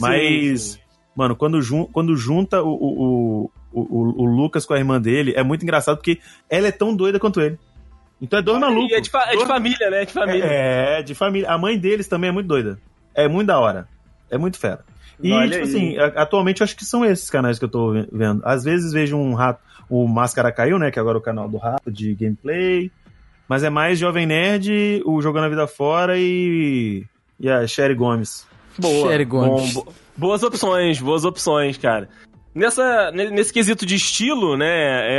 [0.00, 0.78] Mas, Sim, sim.
[1.16, 5.32] mano, quando, jun, quando junta o, o, o, o, o Lucas com a irmã dele,
[5.36, 7.58] é muito engraçado porque ela é tão doida quanto ele.
[8.20, 8.90] Então é dois malucos.
[8.90, 10.02] E é de, fa- é de família, né?
[10.02, 10.44] É de família.
[10.44, 11.50] é, de família.
[11.50, 12.78] A mãe deles também é muito doida.
[13.14, 13.86] É muito da hora.
[14.30, 14.80] É muito fera.
[15.22, 15.68] E, Olha tipo aí.
[15.68, 18.40] assim, atualmente eu acho que são esses canais que eu tô ve- vendo.
[18.44, 20.90] Às vezes vejo um rato, o Máscara Caiu, né?
[20.90, 22.90] Que agora é o canal do rato de gameplay.
[23.48, 27.04] Mas é mais Jovem Nerd, o Jogando a Vida Fora e.
[27.40, 28.46] E a Sherry Gomes.
[28.78, 29.08] Boa.
[29.08, 29.72] Sherry Gomes.
[29.74, 32.08] Bom, bo- boas opções, boas opções, cara.
[32.54, 34.66] Nessa, ne- nesse quesito de estilo, né,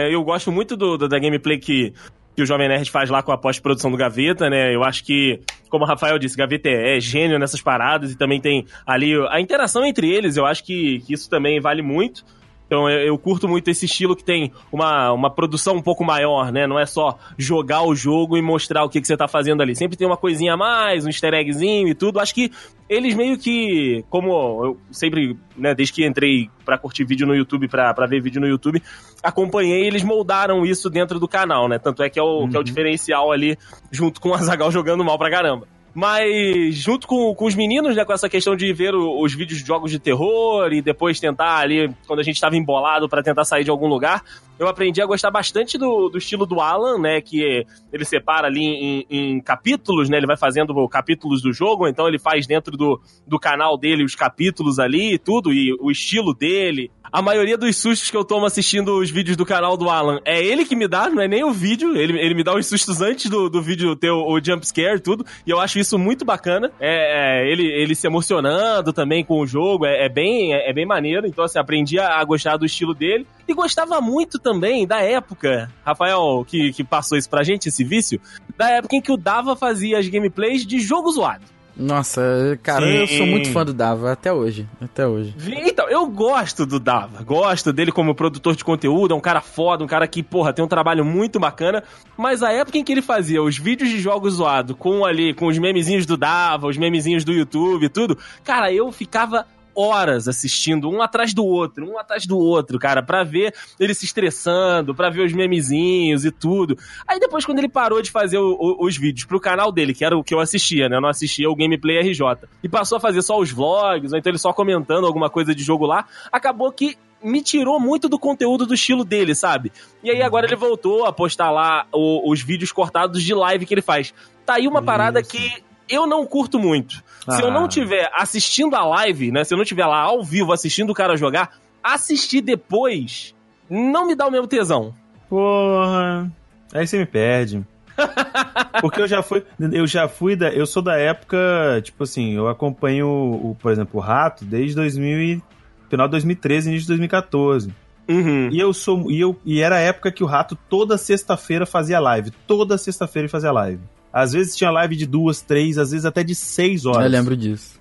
[0.10, 1.94] é, eu gosto muito do, do- da gameplay que,
[2.40, 4.74] que o Jovem Nerd faz lá com a pós-produção do Gaveta, né?
[4.74, 8.40] Eu acho que, como o Rafael disse, Gaveta é, é gênio nessas paradas e também
[8.40, 12.24] tem ali a interação entre eles, eu acho que, que isso também vale muito.
[12.70, 16.52] Então eu, eu curto muito esse estilo que tem uma, uma produção um pouco maior,
[16.52, 16.68] né?
[16.68, 19.76] Não é só jogar o jogo e mostrar o que, que você tá fazendo ali.
[19.76, 22.20] Sempre tem uma coisinha a mais, um easter eggzinho e tudo.
[22.20, 22.52] Acho que
[22.88, 27.68] eles meio que, como eu sempre, né, desde que entrei pra curtir vídeo no YouTube,
[27.68, 28.84] pra, pra ver vídeo no YouTube,
[29.24, 31.80] acompanhei, eles moldaram isso dentro do canal, né?
[31.80, 33.58] Tanto é que é o, que é o diferencial ali,
[33.92, 35.68] junto com o Azagal jogando mal pra caramba.
[35.94, 39.60] Mas, junto com, com os meninos, né, com essa questão de ver o- os vídeos
[39.60, 43.44] de jogos de terror e depois tentar ali, quando a gente tava embolado pra tentar
[43.44, 44.24] sair de algum lugar,
[44.60, 48.62] eu aprendi a gostar bastante do, do estilo do Alan, né, que ele separa ali
[48.62, 53.02] em, em capítulos, né, ele vai fazendo capítulos do jogo, então ele faz dentro do,
[53.26, 56.92] do canal dele os capítulos ali e tudo, e o estilo dele.
[57.12, 60.44] A maioria dos sustos que eu tomo assistindo os vídeos do canal do Alan é
[60.44, 61.96] ele que me dá, não é nem o vídeo.
[61.98, 64.98] Ele, ele me dá os sustos antes do, do vídeo ter o, o jump scare
[64.98, 65.26] e tudo.
[65.46, 66.72] E eu acho isso muito bacana.
[66.80, 69.88] É, é, ele, ele se emocionando também com o jogo.
[69.88, 71.26] É, é bem, é, é bem maneiro.
[71.26, 73.26] Então, assim, aprendi a, a gostar do estilo dele.
[73.50, 78.22] E gostava muito também da época, Rafael, que, que passou isso pra gente, esse vício,
[78.56, 81.44] da época em que o Dava fazia as gameplays de jogo zoado.
[81.76, 82.98] Nossa, cara, Sim.
[82.98, 84.68] eu sou muito fã do Dava, até hoje.
[84.80, 85.34] Até hoje.
[85.66, 89.84] Então, eu gosto do Dava, gosto dele como produtor de conteúdo, é um cara foda,
[89.84, 91.84] um cara que, porra, tem um trabalho muito bacana,
[92.16, 95.48] mas a época em que ele fazia os vídeos de jogos zoado com ali, com
[95.48, 100.90] os memezinhos do Dava, os memezinhos do YouTube e tudo, cara, eu ficava horas assistindo,
[100.90, 105.10] um atrás do outro, um atrás do outro, cara, pra ver ele se estressando, pra
[105.10, 106.78] ver os memezinhos e tudo.
[107.08, 110.04] Aí depois, quando ele parou de fazer o- o- os vídeos pro canal dele, que
[110.04, 110.98] era o que eu assistia, né?
[110.98, 114.32] Eu não assistia o Gameplay RJ, e passou a fazer só os vlogs, ou então
[114.32, 118.66] ele só comentando alguma coisa de jogo lá, acabou que me tirou muito do conteúdo
[118.66, 119.72] do estilo dele, sabe?
[120.02, 123.74] E aí agora ele voltou a postar lá o- os vídeos cortados de live que
[123.74, 124.14] ele faz.
[124.46, 125.30] Tá aí uma parada Isso.
[125.32, 125.52] que
[125.90, 127.04] eu não curto muito.
[127.36, 129.44] Se eu não tiver assistindo a live, né?
[129.44, 133.36] Se eu não tiver lá ao vivo assistindo o cara jogar, assistir depois
[133.70, 134.94] não me dá o mesmo tesão.
[135.30, 136.32] Porra.
[136.74, 137.64] Aí você me perde.
[138.82, 142.48] Porque eu já fui, eu já fui da, eu sou da época, tipo assim, eu
[142.48, 145.44] acompanho o, por exemplo, o Rato desde 2000 e,
[145.90, 147.74] final de 2013, início de 2014.
[148.08, 148.50] Uhum.
[148.52, 152.00] E eu sou e eu e era a época que o Rato toda sexta-feira fazia
[152.00, 153.82] live, toda sexta-feira ele fazia live.
[154.12, 157.04] Às vezes tinha live de duas, três, às vezes até de seis horas.
[157.06, 157.80] Eu lembro disso.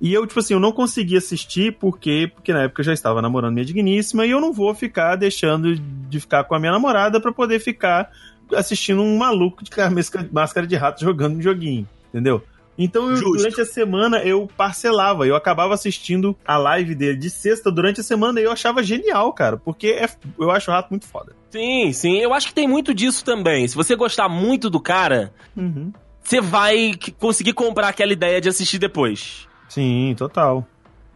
[0.00, 3.20] E eu, tipo assim, eu não consegui assistir porque, porque na época eu já estava
[3.20, 7.20] namorando minha digníssima e eu não vou ficar deixando de ficar com a minha namorada
[7.20, 8.10] pra poder ficar
[8.54, 9.70] assistindo um maluco de
[10.32, 12.42] máscara de rato jogando um joguinho, entendeu?
[12.82, 17.70] Então, eu, durante a semana, eu parcelava, eu acabava assistindo a live dele de sexta
[17.70, 21.06] durante a semana e eu achava genial, cara, porque é- eu acho o rato muito
[21.06, 21.32] foda.
[21.50, 22.18] Sim, sim.
[22.18, 23.68] Eu acho que tem muito disso também.
[23.68, 25.92] Se você gostar muito do cara, Uhum.
[26.22, 29.46] você vai conseguir comprar aquela ideia de assistir depois.
[29.68, 30.66] Sim, total.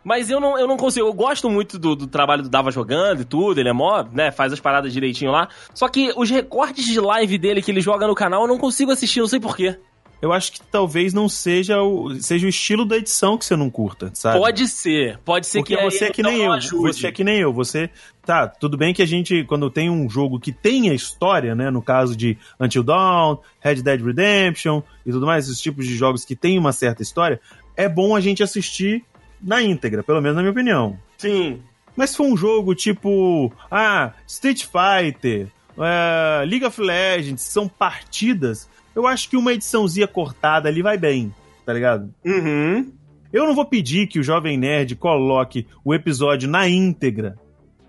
[0.04, 1.06] Mas eu não, eu não consigo.
[1.08, 3.58] Eu gosto muito do, do trabalho do Dava jogando e tudo.
[3.58, 4.30] Ele é mó, né?
[4.30, 5.48] Faz as paradas direitinho lá.
[5.72, 8.90] Só que os recortes de live dele que ele joga no canal eu não consigo
[8.92, 9.78] assistir, não sei porquê.
[10.22, 13.68] Eu acho que talvez não seja o, seja o estilo da edição que você não
[13.68, 14.38] curta, sabe?
[14.38, 15.18] Pode ser.
[15.18, 16.52] Pode ser Porque que você é que nem eu.
[16.52, 16.94] ajude.
[16.94, 17.52] Você é que nem eu.
[17.52, 17.90] Você.
[18.24, 21.70] Tá, tudo bem que a gente, quando tem um jogo que tenha história, né?
[21.70, 26.24] No caso de Until Dawn, Red Dead Redemption e tudo mais, esses tipos de jogos
[26.24, 27.38] que têm uma certa história,
[27.76, 29.04] é bom a gente assistir
[29.42, 30.98] na íntegra, pelo menos na minha opinião.
[31.18, 31.60] Sim.
[31.94, 33.52] Mas se for um jogo tipo.
[33.70, 35.48] Ah, Street Fighter,
[35.78, 41.34] é, League of Legends, são partidas, eu acho que uma ediçãozinha cortada ali vai bem,
[41.64, 42.12] tá ligado?
[42.24, 42.92] Uhum.
[43.32, 47.36] Eu não vou pedir que o Jovem Nerd coloque o episódio na íntegra,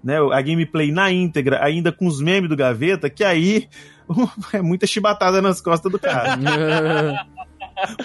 [0.03, 0.17] né?
[0.17, 3.67] A gameplay na íntegra, ainda com os memes do Gaveta, que aí
[4.53, 6.37] é muita chibatada nas costas do cara.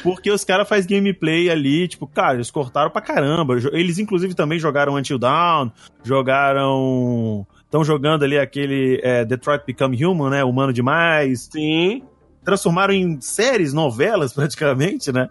[0.03, 3.57] Porque os caras fazem gameplay ali, tipo, cara, eles cortaram pra caramba.
[3.73, 5.71] Eles, inclusive, também jogaram Until Dawn,
[6.03, 7.47] jogaram.
[7.63, 10.45] Estão jogando ali aquele é, Detroit Become Human, né?
[10.45, 11.49] Humano Demais.
[11.53, 12.03] Sim.
[12.51, 15.29] Transformaram em séries, novelas, praticamente, né?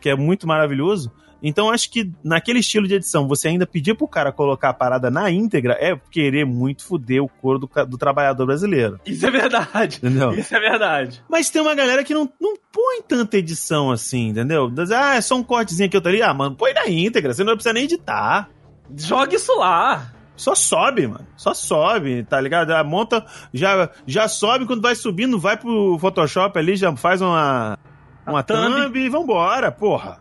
[0.00, 1.12] Que é muito maravilhoso.
[1.46, 5.10] Então, acho que naquele estilo de edição, você ainda pedir pro cara colocar a parada
[5.10, 8.98] na íntegra é querer muito foder o couro do, do trabalhador brasileiro.
[9.04, 9.98] Isso é verdade.
[9.98, 10.32] Entendeu?
[10.32, 11.22] Isso é verdade.
[11.28, 14.72] Mas tem uma galera que não, não põe tanta edição assim, entendeu?
[14.96, 16.22] Ah, é só um cortezinho que eu tô ali.
[16.22, 18.48] Ah, mano, põe na íntegra, você não precisa nem editar.
[18.96, 20.13] Joga isso lá.
[20.36, 21.26] Só sobe, mano.
[21.36, 22.68] Só sobe, tá ligado?
[22.68, 27.78] Já monta, já, já sobe quando vai subindo, vai pro Photoshop ali, já faz uma,
[28.26, 28.82] uma thumb.
[28.82, 30.18] thumb e vambora, porra.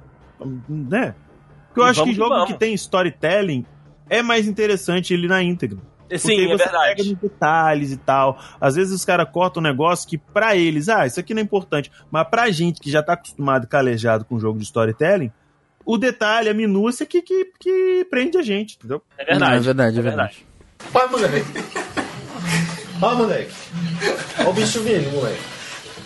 [0.70, 1.16] Né?
[1.68, 2.48] Porque eu E acho que jogo vamos.
[2.52, 3.66] que tem storytelling
[4.10, 5.80] é mais interessante ele na íntegra.
[6.02, 6.96] Porque Sim, aí é você verdade.
[6.98, 8.38] pega nos detalhes e tal.
[8.62, 11.44] Às vezes os caras cortam um negócio que pra eles, ah, isso aqui não é
[11.44, 11.92] importante.
[12.12, 15.32] Mas pra gente que já tá acostumado e calejado com jogo de storytelling,
[15.86, 19.02] o detalhe, a minúcia que, que, que prende a gente, entendeu?
[19.18, 19.52] É verdade.
[19.52, 20.46] Não, é verdade, é verdade.
[20.92, 21.46] Vai, moleque.
[23.02, 23.54] Ó, moleque.
[24.46, 25.42] Ó o bicho vindo, moleque.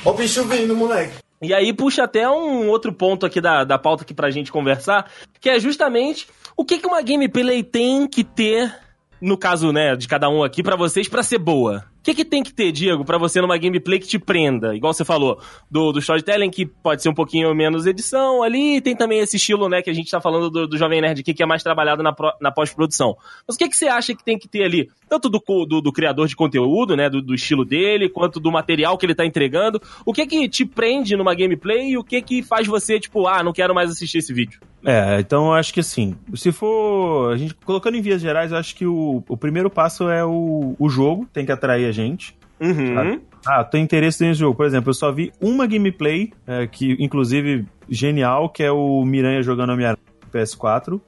[0.06, 1.14] Ó o bicho vindo, moleque.
[1.42, 5.12] E aí puxa até um outro ponto aqui da, da pauta aqui pra gente conversar,
[5.40, 8.74] que é justamente o que, que uma gameplay tem que ter,
[9.22, 11.86] no caso, né, de cada um aqui, pra vocês, pra ser boa.
[12.08, 14.74] Que, que tem que ter, Diego, pra você numa gameplay que te prenda?
[14.74, 18.96] Igual você falou, do, do storytelling, que pode ser um pouquinho menos edição ali, tem
[18.96, 21.44] também esse estilo, né, que a gente tá falando do, do Jovem Nerd aqui, que
[21.44, 23.18] é mais trabalhado na, na pós-produção.
[23.46, 24.90] Mas o que, que você acha que tem que ter ali?
[25.10, 28.98] Tanto do, do, do criador de conteúdo, né, do, do estilo dele, quanto do material
[28.98, 29.82] que ele tá entregando.
[30.06, 33.44] O que que te prende numa gameplay e o que que faz você, tipo, ah,
[33.44, 34.60] não quero mais assistir esse vídeo?
[34.86, 37.34] É, então eu acho que assim, se for.
[37.34, 40.76] A gente colocando em vias gerais, eu acho que o, o primeiro passo é o,
[40.78, 42.36] o jogo, tem que atrair a gente.
[42.60, 43.20] Uhum.
[43.46, 44.56] Ah, tem interesse nesse jogo.
[44.56, 49.42] Por exemplo, eu só vi uma gameplay, é, que inclusive genial, que é o Miranha
[49.42, 51.02] jogando Homem-Aranha no PS4.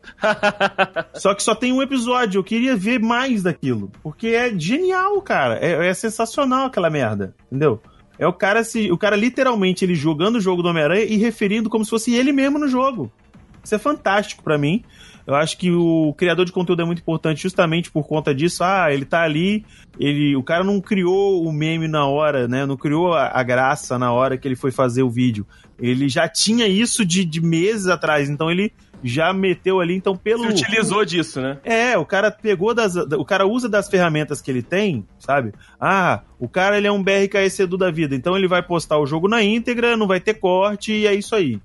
[1.16, 3.92] só que só tem um episódio, eu queria ver mais daquilo.
[4.02, 5.60] Porque é genial, cara.
[5.60, 7.82] É, é sensacional aquela merda, entendeu?
[8.18, 11.70] É o cara se, o cara literalmente ele jogando o jogo do Homem-Aranha e referindo
[11.70, 13.12] como se fosse ele mesmo no jogo.
[13.64, 14.84] Isso é fantástico para mim.
[15.26, 18.64] Eu acho que o criador de conteúdo é muito importante justamente por conta disso.
[18.64, 19.64] Ah, ele tá ali,
[20.00, 22.66] ele, o cara não criou o meme na hora, né?
[22.66, 25.46] Não criou a, a graça na hora que ele foi fazer o vídeo.
[25.80, 30.44] Ele já tinha isso de, de meses atrás, então ele já meteu ali, então pelo.
[30.44, 31.58] Se utilizou disso, né?
[31.64, 32.96] É, o cara pegou das.
[32.96, 35.54] O cara usa das ferramentas que ele tem, sabe?
[35.80, 39.06] Ah, o cara ele é um BRKS Edu da vida, então ele vai postar o
[39.06, 41.60] jogo na íntegra, não vai ter corte e é isso aí,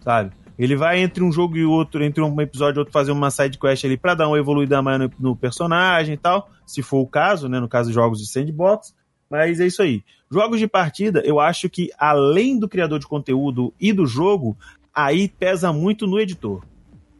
[0.00, 0.32] sabe?
[0.58, 3.58] Ele vai entre um jogo e outro, entre um episódio e outro, fazer uma side
[3.58, 7.06] quest ali pra dar uma evoluída mais no, no personagem e tal, se for o
[7.06, 7.58] caso, né?
[7.58, 8.94] No caso de jogos de sandbox.
[9.30, 10.04] Mas é isso aí.
[10.30, 14.56] Jogos de partida, eu acho que além do criador de conteúdo e do jogo,
[14.94, 16.62] aí pesa muito no editor.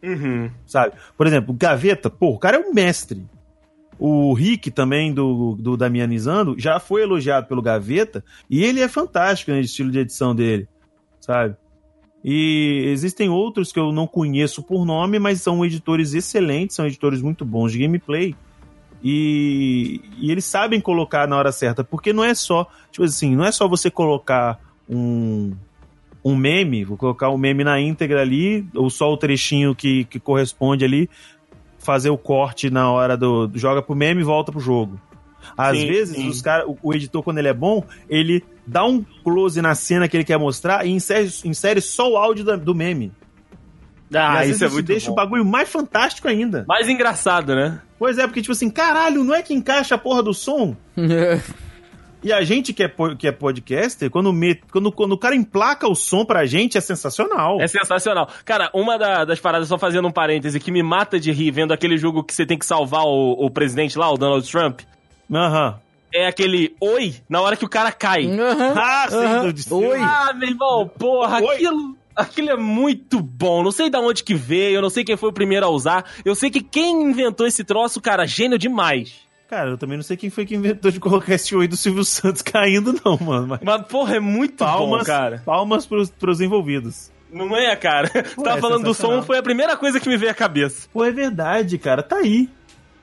[0.02, 0.50] Uhum.
[0.66, 0.94] Sabe?
[1.16, 3.24] Por exemplo, Gaveta, pô, o cara é um mestre.
[3.98, 9.52] O Rick também, do, do Damianizando, já foi elogiado pelo Gaveta e ele é fantástico
[9.52, 10.66] no estilo de edição dele,
[11.20, 11.54] sabe?
[12.24, 17.22] E existem outros que eu não conheço por nome, mas são editores excelentes, são editores
[17.22, 18.34] muito bons de gameplay.
[19.04, 23.44] E, e eles sabem colocar na hora certa, porque não é só, tipo assim, não
[23.44, 25.52] é só você colocar um,
[26.24, 30.04] um meme, vou colocar o um meme na íntegra ali, ou só o trechinho que,
[30.04, 31.10] que corresponde ali,
[31.78, 33.50] fazer o corte na hora do.
[33.54, 35.00] joga pro meme e volta pro jogo.
[35.56, 36.28] Às sim, vezes, sim.
[36.28, 40.06] Os cara, o, o, editor, quando ele é bom, ele dá um close na cena
[40.06, 43.12] que ele quer mostrar e insere, insere só o áudio da, do meme.
[44.14, 45.12] Ah, isso é muito deixa bom.
[45.12, 46.64] o bagulho mais fantástico ainda.
[46.68, 47.80] Mais engraçado, né?
[47.98, 50.76] Pois é, porque, tipo assim, caralho, não é que encaixa a porra do som?
[52.22, 55.88] E a gente que é, que é podcaster, quando, me, quando, quando o cara emplaca
[55.88, 57.60] o som pra gente, é sensacional.
[57.60, 58.28] É sensacional.
[58.44, 61.72] Cara, uma da, das paradas, só fazendo um parêntese, que me mata de rir vendo
[61.72, 64.80] aquele jogo que você tem que salvar o, o presidente lá, o Donald Trump.
[65.32, 65.68] Aham.
[65.70, 65.92] Uhum.
[66.14, 68.26] É aquele oi na hora que o cara cai.
[68.26, 68.74] Uhum.
[68.76, 69.88] Ah, sim, uhum.
[69.88, 69.98] Oi.
[69.98, 71.54] Ah, meu irmão, porra, oi.
[71.54, 71.96] aquilo.
[72.14, 73.62] Aquilo é muito bom.
[73.62, 76.04] Não sei de onde que veio, eu não sei quem foi o primeiro a usar.
[76.22, 79.26] Eu sei que quem inventou esse troço, cara, gênio demais.
[79.52, 82.02] Cara, eu também não sei quem foi que inventou de colocar esse oi do Silvio
[82.06, 83.48] Santos caindo, não, mano.
[83.48, 85.42] Mas, mas porra, é muito palmas, bom, cara.
[85.44, 87.12] Palmas pros, pros envolvidos.
[87.30, 88.08] Não é, cara?
[88.34, 90.88] Pô, tava é falando do som, foi a primeira coisa que me veio à cabeça.
[90.90, 92.02] Pô, é verdade, cara.
[92.02, 92.48] Tá aí.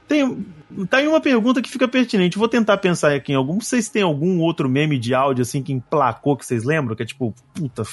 [0.07, 0.43] Tem,
[0.89, 2.39] tá aí uma pergunta que fica pertinente.
[2.39, 3.62] Vou tentar pensar aqui em algum.
[3.62, 6.95] Vocês têm algum outro meme de áudio assim que emplacou que vocês lembram?
[6.95, 7.83] Que é tipo, puta.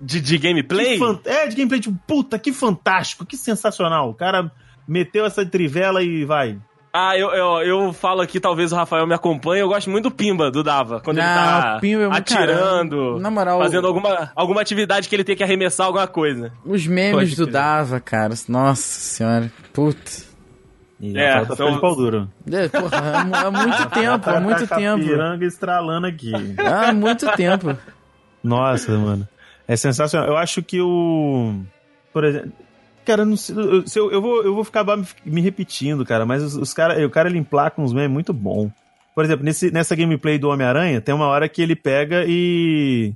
[0.00, 0.96] De, de gameplay?
[1.24, 4.10] É, de gameplay, tipo, puta, que fantástico, que sensacional.
[4.10, 4.52] O cara
[4.86, 6.56] meteu essa trivela e vai.
[6.98, 9.60] Ah, eu, eu, eu falo aqui, talvez o Rafael me acompanhe.
[9.60, 10.98] Eu gosto muito do Pimba, do Dava.
[10.98, 15.42] Quando ele tá é atirando, Na moral, fazendo alguma, alguma atividade que ele tem que
[15.44, 16.54] arremessar alguma coisa.
[16.64, 17.52] Os memes Pode do crer.
[17.52, 18.32] Dava, cara.
[18.48, 19.52] Nossa senhora.
[19.74, 20.10] Puta.
[20.98, 21.74] E é, tá são...
[21.74, 22.30] de pau duro.
[22.50, 25.04] É, porra, há, muito tempo, há muito tempo.
[25.04, 26.32] piranga estralando aqui.
[26.56, 27.76] Há muito tempo.
[28.42, 29.28] Nossa, mano.
[29.68, 30.30] É sensacional.
[30.30, 31.60] Eu acho que o.
[32.10, 32.52] Por exemplo.
[33.06, 34.84] Cara, não sei, eu, eu, vou, eu vou ficar
[35.24, 38.68] me repetindo, cara, mas os, os cara, o cara ele emplaca uns memes muito bom.
[39.14, 43.14] Por exemplo, nesse, nessa gameplay do Homem-Aranha, tem uma hora que ele pega e.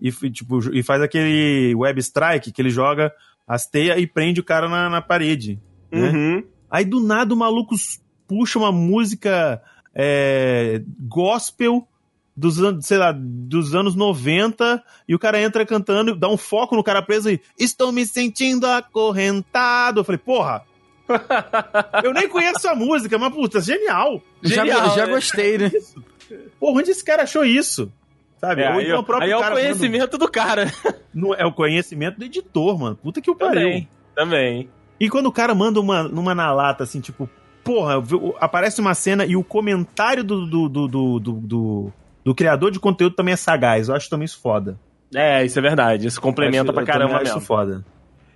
[0.00, 3.12] E, tipo, e faz aquele web strike que ele joga
[3.46, 5.58] as teias e prende o cara na, na parede.
[5.90, 6.10] Né?
[6.10, 6.44] Uhum.
[6.70, 7.74] Aí do nada o maluco
[8.28, 9.60] puxa uma música
[9.94, 11.87] é, gospel
[12.38, 16.76] dos anos, sei lá, dos anos 90 e o cara entra cantando, dá um foco
[16.76, 20.00] no cara preso e estou me sentindo acorrentado.
[20.00, 20.62] Eu falei, porra,
[22.04, 24.22] eu nem conheço a música, mas puta, genial.
[24.40, 25.12] genial já, já né?
[25.14, 25.70] gostei, né?
[26.60, 27.92] Porra, onde esse cara achou isso?
[28.40, 28.62] Sabe?
[28.62, 30.72] É, Ou então o próprio aí é o conhecimento falando, do cara.
[31.12, 32.94] Não, é o conhecimento do editor, mano.
[32.94, 33.62] Puta que o pariu.
[33.62, 34.70] Também, também.
[35.00, 37.28] E quando o cara manda uma, uma na lata, assim, tipo,
[37.64, 37.94] porra,
[38.38, 41.92] aparece uma cena e o comentário do, do, do, do, do,
[42.28, 43.88] do criador de conteúdo também é sagaz.
[43.88, 44.78] Eu acho também isso foda.
[45.14, 46.06] É, isso é verdade.
[46.06, 47.38] Isso complementa acho, pra caramba eu mesmo.
[47.38, 47.82] Isso foda.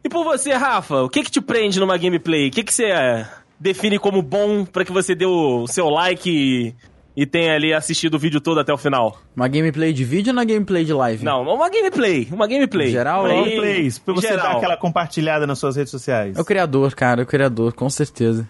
[0.02, 2.48] E por você, Rafa, o que que te prende numa gameplay?
[2.48, 3.28] O que que você é,
[3.60, 6.74] define como bom para que você dê o seu like e,
[7.14, 9.20] e tenha ali assistido o vídeo todo até o final?
[9.36, 11.22] Uma gameplay de vídeo ou uma gameplay de live?
[11.22, 12.26] Não, uma gameplay.
[12.32, 12.88] Uma gameplay.
[12.88, 13.26] Em geral?
[13.26, 14.52] Aí, gameplays, pra você geral.
[14.52, 16.34] dar aquela compartilhada nas suas redes sociais.
[16.34, 18.48] É o criador, cara, é o criador, com certeza.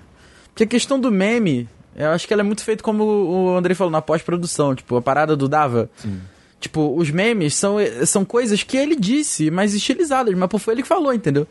[0.51, 3.75] Porque a questão do meme, eu acho que ela é muito feita como o Andrei
[3.75, 4.75] falou, na pós-produção.
[4.75, 5.91] Tipo, a parada do Dava.
[5.97, 6.21] Sim.
[6.61, 7.77] Tipo, os memes são,
[8.07, 11.47] são coisas que ele disse, mas estilizadas, mas pô, foi ele que falou, entendeu?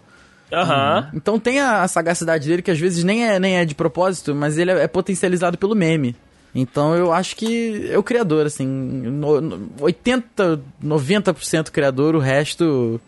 [0.52, 1.10] Aham.
[1.12, 1.18] Uhum.
[1.18, 4.36] Então tem a, a, sagacidade dele, que às vezes nem é, nem é de propósito,
[4.36, 6.16] mas ele é, é potencializado pelo meme.
[6.54, 8.66] Então eu acho que é o criador, assim.
[8.66, 13.00] No, no, 80, 90% criador, o resto.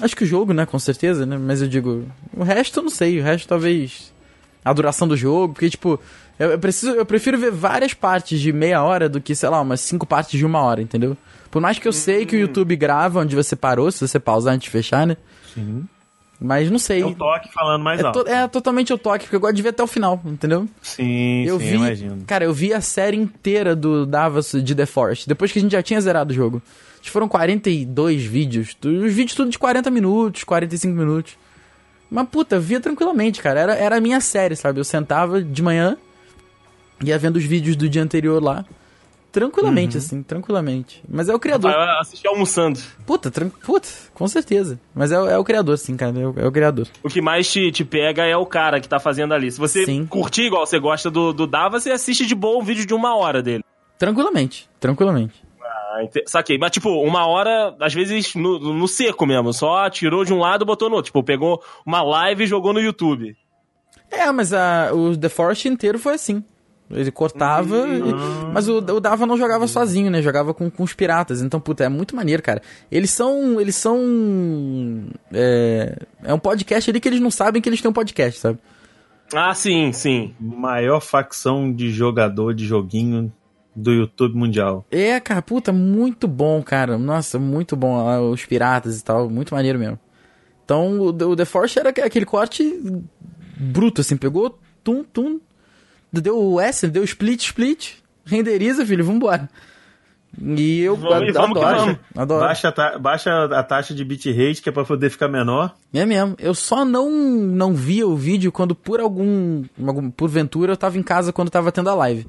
[0.00, 0.64] Acho que o jogo, né?
[0.64, 1.36] Com certeza, né?
[1.36, 2.06] Mas eu digo.
[2.36, 3.20] O resto eu não sei.
[3.20, 4.12] O resto talvez.
[4.64, 5.98] A duração do jogo, porque, tipo,
[6.42, 9.60] Eu, eu preciso, eu prefiro ver várias partes de meia hora do que, sei lá,
[9.60, 11.16] umas cinco partes de uma hora, entendeu?
[11.50, 14.54] Por mais que eu sei que o YouTube grava onde você parou, se você pausar
[14.54, 15.16] antes de fechar, né?
[15.54, 15.84] Sim.
[16.40, 17.02] Mas não sei.
[17.02, 18.24] É o toque falando mais É, alto.
[18.24, 20.66] to- é totalmente o toque, porque eu gosto de ver até o final, entendeu?
[20.82, 22.24] Sim, eu sim, vi, imagino.
[22.26, 25.70] cara, eu vi a série inteira do Davos de The Forest, depois que a gente
[25.72, 26.60] já tinha zerado o jogo.
[27.04, 31.36] Foram 42 vídeos, os vídeos tudo de 40 minutos, 45 minutos.
[32.10, 34.80] Mas puta, via tranquilamente, cara, era, era a minha série, sabe?
[34.80, 35.96] Eu sentava de manhã,
[37.04, 38.64] ia vendo os vídeos do dia anterior lá,
[39.30, 41.02] tranquilamente, assim, tranquilamente.
[41.08, 41.72] Mas é o criador.
[41.72, 42.78] Vai assistir almoçando.
[43.06, 43.48] Puta, tran...
[43.48, 44.78] puta, com certeza.
[44.94, 46.86] Mas é, o- é o criador, sim, cara, é o, é o criador.
[47.02, 49.50] O que mais te, te pega é o cara que tá fazendo ali.
[49.50, 50.06] Se você Sim.
[50.06, 53.16] curtir igual você gosta do, do Dava, você assiste de boa um vídeo de uma
[53.16, 53.64] hora dele.
[53.98, 55.42] Tranquilamente, tranquilamente.
[55.62, 56.58] Ah, ente- Saquei.
[56.58, 59.52] Mas, tipo, uma hora, às vezes, no, no seco mesmo.
[59.52, 61.06] Só tirou de um lado e botou no outro.
[61.10, 63.34] Tipo, pegou uma live e jogou no YouTube.
[64.10, 66.44] É, mas a, o The Forest inteiro foi assim.
[66.92, 70.20] Ele cortava, e- mas o, o Dava não jogava sozinho, né?
[70.22, 71.40] Jogava com, com os piratas.
[71.42, 72.60] Então, puta, é muito maneiro, cara.
[72.90, 73.60] Eles são.
[73.60, 73.98] Eles são.
[75.32, 78.58] É, é um podcast ali que eles não sabem que eles têm um podcast, sabe?
[79.34, 80.34] Ah, sim, sim.
[80.38, 83.32] Maior facção de jogador de joguinho
[83.74, 84.84] do YouTube mundial.
[84.90, 86.98] É, cara, puta, muito bom, cara.
[86.98, 88.04] Nossa, muito bom.
[88.04, 89.98] lá, Os piratas e tal, muito maneiro mesmo.
[90.64, 92.62] Então, o, o The Force era aquele corte
[93.58, 95.40] bruto, assim, pegou, tum, tum,
[96.20, 97.92] deu o S, deu split, split,
[98.24, 99.48] renderiza, filho, vambora.
[100.40, 101.96] E eu Vamos- adoro, vamos.
[102.16, 102.40] adoro.
[102.40, 105.74] Baixa, a ta- baixa a taxa de bitrate, que é pra poder ficar menor.
[105.92, 106.34] É mesmo.
[106.38, 110.96] Eu só não não via o vídeo quando por algum, algum por ventura eu tava
[110.98, 112.26] em casa quando tava tendo a live.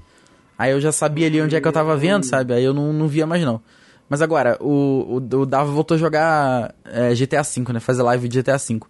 [0.58, 2.54] Aí eu já sabia ali onde é que eu tava vendo, sabe?
[2.54, 3.62] Aí eu não, não via mais não.
[4.10, 7.80] Mas agora, o, o, o Dava voltou a jogar é, GTA V, né?
[7.80, 8.82] Fazer live de GTA V.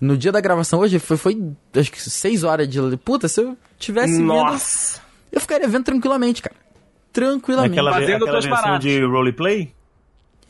[0.00, 1.42] No dia da gravação hoje foi, foi
[1.76, 2.78] acho que 6 horas de.
[2.98, 4.26] Puta, se eu tivesse vendo.
[4.26, 5.00] Nossa.
[5.32, 6.54] Eu ficaria vendo tranquilamente, cara.
[7.12, 7.72] Tranquilamente.
[7.72, 8.80] Aquela, Fazendo aquela versão paradas.
[8.82, 9.72] de roleplay.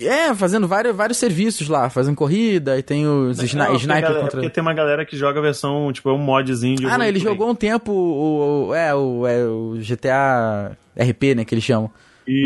[0.00, 4.20] É, fazendo vários, vários serviços lá, fazendo corrida, e tem os sni Não, sniper galera-
[4.22, 4.40] contra.
[4.40, 7.04] Porque tem uma galera que joga a versão, tipo, é um modzinho de Ah, não,
[7.04, 7.32] ele roleplay.
[7.32, 11.88] jogou um tempo o, o- é, o, é, o GTA RP, né, que eles chamam.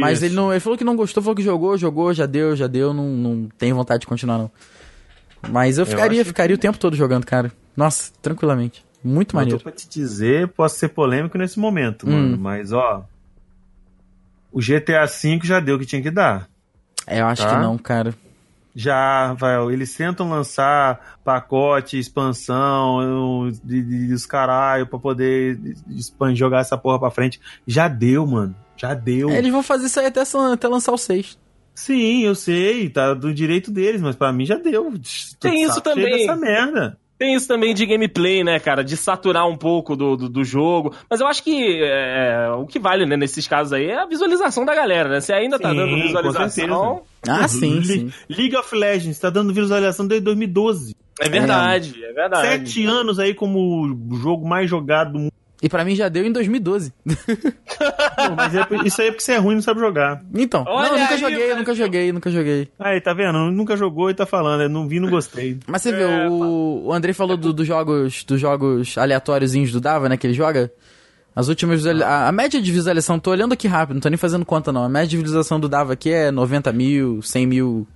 [0.00, 0.26] Mas Isso.
[0.26, 2.92] ele não, ele falou que não gostou, falou que jogou, jogou, já deu, já deu,
[2.92, 4.50] não, não tem vontade de continuar não.
[5.50, 7.52] Mas eu ficaria, acho ficaria o tempo todo jogando, cara.
[7.76, 8.84] Nossa, tranquilamente.
[9.04, 9.60] Muito Eu tô maneiro.
[9.60, 12.10] pra te dizer, posso ser polêmico nesse momento, Hum.
[12.12, 12.38] mano.
[12.38, 13.04] Mas, ó.
[14.52, 16.48] O GTA V já deu o que tinha que dar.
[17.06, 17.50] É, eu acho Tá.
[17.56, 18.14] que não, cara.
[18.74, 25.58] Já, vai, eles tentam lançar pacote, expansão, eu- dos caralho pra poder
[26.34, 27.40] jogar essa porra pra frente.
[27.66, 28.54] Já deu, mano.
[28.76, 29.30] Já deu.
[29.30, 30.22] É, eles vão fazer isso aí até,
[30.52, 31.36] até lançar o 6.
[31.78, 34.92] Sim, eu sei, tá do direito deles, mas pra mim já deu.
[35.38, 36.26] Tô Tem isso também.
[36.26, 36.98] Dessa merda.
[37.16, 38.82] Tem isso também de gameplay, né, cara?
[38.82, 40.92] De saturar um pouco do, do, do jogo.
[41.08, 44.64] Mas eu acho que é, o que vale, né, nesses casos aí é a visualização
[44.64, 45.20] da galera, né?
[45.20, 47.02] Você ainda tá Sim, dando com visualização.
[47.28, 48.12] Ah, sim, Le- sim.
[48.28, 50.96] League of Legends tá dando visualização desde 2012.
[51.20, 52.48] É verdade, é verdade.
[52.48, 55.32] Sete anos aí como o jogo mais jogado do mundo.
[55.60, 56.92] E pra mim já deu em 2012.
[57.04, 60.22] Não, mas é isso aí é porque você é ruim e não sabe jogar.
[60.34, 62.68] Então, Olha não, eu nunca aí, joguei, eu nunca joguei, nunca joguei.
[62.78, 63.38] Aí, tá vendo?
[63.50, 64.62] Nunca jogou e tá falando.
[64.62, 65.58] Eu não vi, não gostei.
[65.66, 70.08] Mas você vê, o, o Andrei falou do- dos jogos dos jogos aleatóriozinhos do Dava,
[70.08, 70.70] né, que ele joga.
[71.34, 74.44] As últimas a, a média de visualização, tô olhando aqui rápido, não tô nem fazendo
[74.44, 74.82] conta não.
[74.84, 77.86] A média de visualização do Dava aqui é 90 mil, 100 mil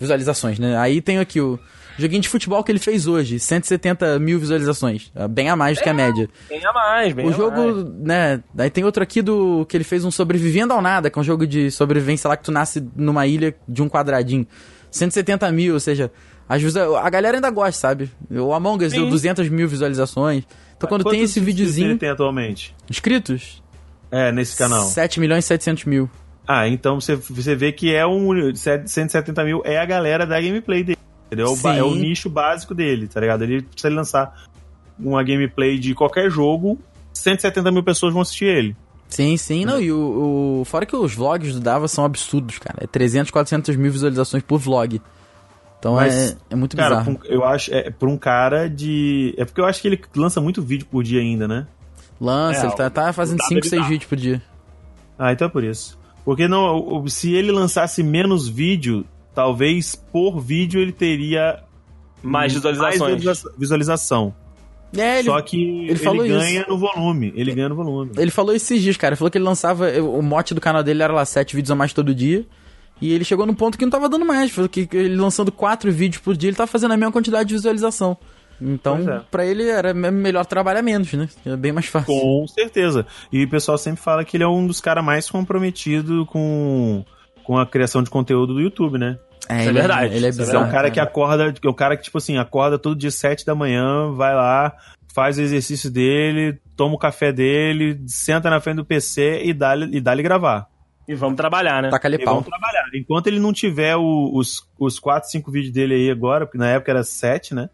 [0.00, 0.76] visualizações, né?
[0.76, 1.58] Aí tem aqui o
[1.98, 5.82] joguinho de futebol que ele fez hoje, 170 mil visualizações, é bem a mais do
[5.82, 6.28] que a média.
[6.48, 7.86] Bem a mais, bem O jogo, mais.
[8.00, 8.42] né?
[8.58, 11.24] Aí tem outro aqui do que ele fez um Sobrevivendo ao Nada, que é um
[11.24, 14.46] jogo de sobrevivência lá que tu nasce numa ilha de um quadradinho.
[14.90, 16.10] 170 mil, ou seja,
[16.48, 18.10] a galera ainda gosta, sabe?
[18.30, 19.10] O Among Us deu Sim.
[19.10, 20.44] 200 mil visualizações.
[20.76, 21.90] Então quando tem esse videozinho.
[21.90, 22.74] ele tem atualmente?
[22.90, 23.62] Inscritos?
[24.10, 24.84] É, nesse canal.
[24.84, 26.10] 7 milhões e 700 mil.
[26.46, 28.54] Ah, então você, você vê que é um.
[28.54, 30.98] 170 mil é a galera da gameplay dele.
[31.32, 31.46] Entendeu?
[31.46, 31.78] É o Sim.
[31.78, 33.42] É o nicho básico dele, tá ligado?
[33.44, 34.44] Ele, se ele lançar
[34.98, 36.78] uma gameplay de qualquer jogo,
[37.14, 38.76] 170 mil pessoas vão assistir ele.
[39.08, 39.64] Sim, sim.
[39.64, 42.78] Não, e o, o- Fora que os vlogs do Dava são absurdos, cara.
[42.82, 45.00] É 300, 400 mil visualizações por vlog.
[45.78, 47.12] Então Mas, é, é muito Cara, bizarro.
[47.22, 47.72] um- eu acho.
[47.74, 49.34] É, pra um cara de.
[49.38, 51.66] É porque eu acho que ele lança muito vídeo por dia ainda, né?
[52.20, 53.88] Lança, É, ele tá, tá fazendo o 5, Dava, 6 ele dá.
[53.88, 54.42] vídeos por dia.
[55.18, 55.98] Ah, então é por isso.
[56.24, 59.04] Porque não, se ele lançasse menos vídeo,
[59.34, 61.62] talvez por vídeo ele teria
[62.22, 62.98] Mais visualizações.
[63.00, 64.34] mais visualiza- visualização.
[64.96, 65.56] É, ele, Só que
[65.88, 66.70] ele ele, ganha isso.
[66.70, 67.32] no volume.
[67.34, 68.10] Ele ganha no volume.
[68.18, 69.12] Ele falou esses dias, cara.
[69.14, 69.88] Ele falou que ele lançava.
[70.02, 72.44] O mote do canal dele era lá, sete vídeos a mais todo dia.
[73.00, 74.50] E ele chegou num ponto que não tava dando mais.
[74.50, 77.54] Falou que ele lançando quatro vídeos por dia, ele tava fazendo a mesma quantidade de
[77.54, 78.18] visualização.
[78.60, 79.20] Então, Pois é.
[79.30, 81.26] pra ele era me- melhor trabalhar menos, né?
[81.44, 82.14] É bem mais fácil.
[82.14, 83.04] Com certeza.
[83.32, 87.02] E o pessoal sempre fala que ele é um dos caras mais comprometidos com,
[87.44, 89.18] com a criação de conteúdo do YouTube, né?
[89.48, 90.66] É, Isso é ele verdade, Ele é é É bizarro.
[90.66, 93.54] um cara que acorda, é um cara que, tipo assim, acorda todo dia 7 da
[93.54, 94.72] manhã, vai lá,
[95.12, 99.96] faz o exercício dele, toma o café dele, senta na frente do PC e dá-lhe
[99.96, 100.66] e dá gravar.
[101.08, 101.90] E vamos trabalhar, né?
[101.90, 102.50] Taca-lhe E vamos pau.
[102.50, 102.84] trabalhar.
[102.94, 106.68] Enquanto ele não tiver o- os, os 4, 5 vídeos dele aí agora, porque na
[106.68, 107.68] época era 7, né?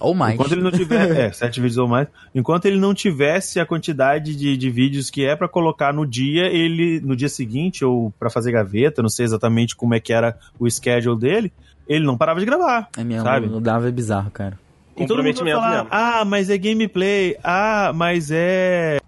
[0.00, 0.34] Ou mais.
[0.34, 1.10] Enquanto ele não tiver.
[1.16, 2.08] é, 7 vídeos ou mais.
[2.34, 6.46] Enquanto ele não tivesse a quantidade de, de vídeos que é pra colocar no dia,
[6.46, 7.00] ele.
[7.00, 10.68] No dia seguinte, ou pra fazer gaveta, não sei exatamente como é que era o
[10.70, 11.52] schedule dele,
[11.88, 12.88] ele não parava de gravar.
[12.96, 13.46] É mesmo, sabe?
[13.46, 14.58] o Dava é bizarro, cara.
[14.96, 15.88] E todo mundo falar, mesmo.
[15.90, 18.98] ah, mas é gameplay, ah, mas é.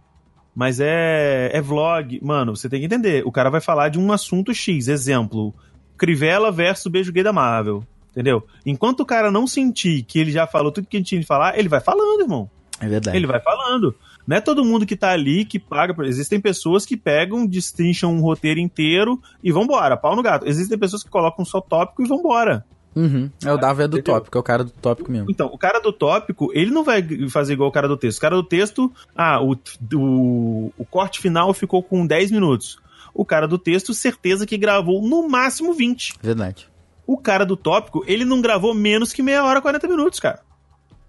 [0.54, 1.50] Mas é.
[1.52, 2.18] É vlog.
[2.22, 3.22] Mano, você tem que entender.
[3.24, 4.88] O cara vai falar de um assunto X.
[4.88, 5.54] Exemplo:
[5.96, 7.84] Crivella versus Beijo Gay da Marvel.
[8.18, 8.44] Entendeu?
[8.66, 11.56] Enquanto o cara não sentir que ele já falou tudo que ele tinha de falar,
[11.56, 12.50] ele vai falando, irmão.
[12.80, 13.16] É verdade.
[13.16, 13.94] Ele vai falando.
[14.26, 15.94] Não é todo mundo que tá ali que paga.
[16.04, 20.48] Existem pessoas que pegam, destrincham um roteiro inteiro e vambora, pau no gato.
[20.48, 22.66] Existem pessoas que colocam só tópico e vambora.
[22.96, 23.30] Uhum.
[23.44, 24.14] É, o Dava é do Entendeu?
[24.16, 25.30] tópico, é o cara do tópico mesmo.
[25.30, 27.00] Então, o cara do tópico, ele não vai
[27.30, 28.18] fazer igual o cara do texto.
[28.18, 29.56] O cara do texto, ah, o,
[29.94, 32.80] o, o corte final ficou com 10 minutos.
[33.14, 36.14] O cara do texto, certeza que gravou no máximo 20.
[36.20, 36.68] Verdade.
[37.08, 40.40] O cara do tópico, ele não gravou menos que meia hora, 40 minutos, cara.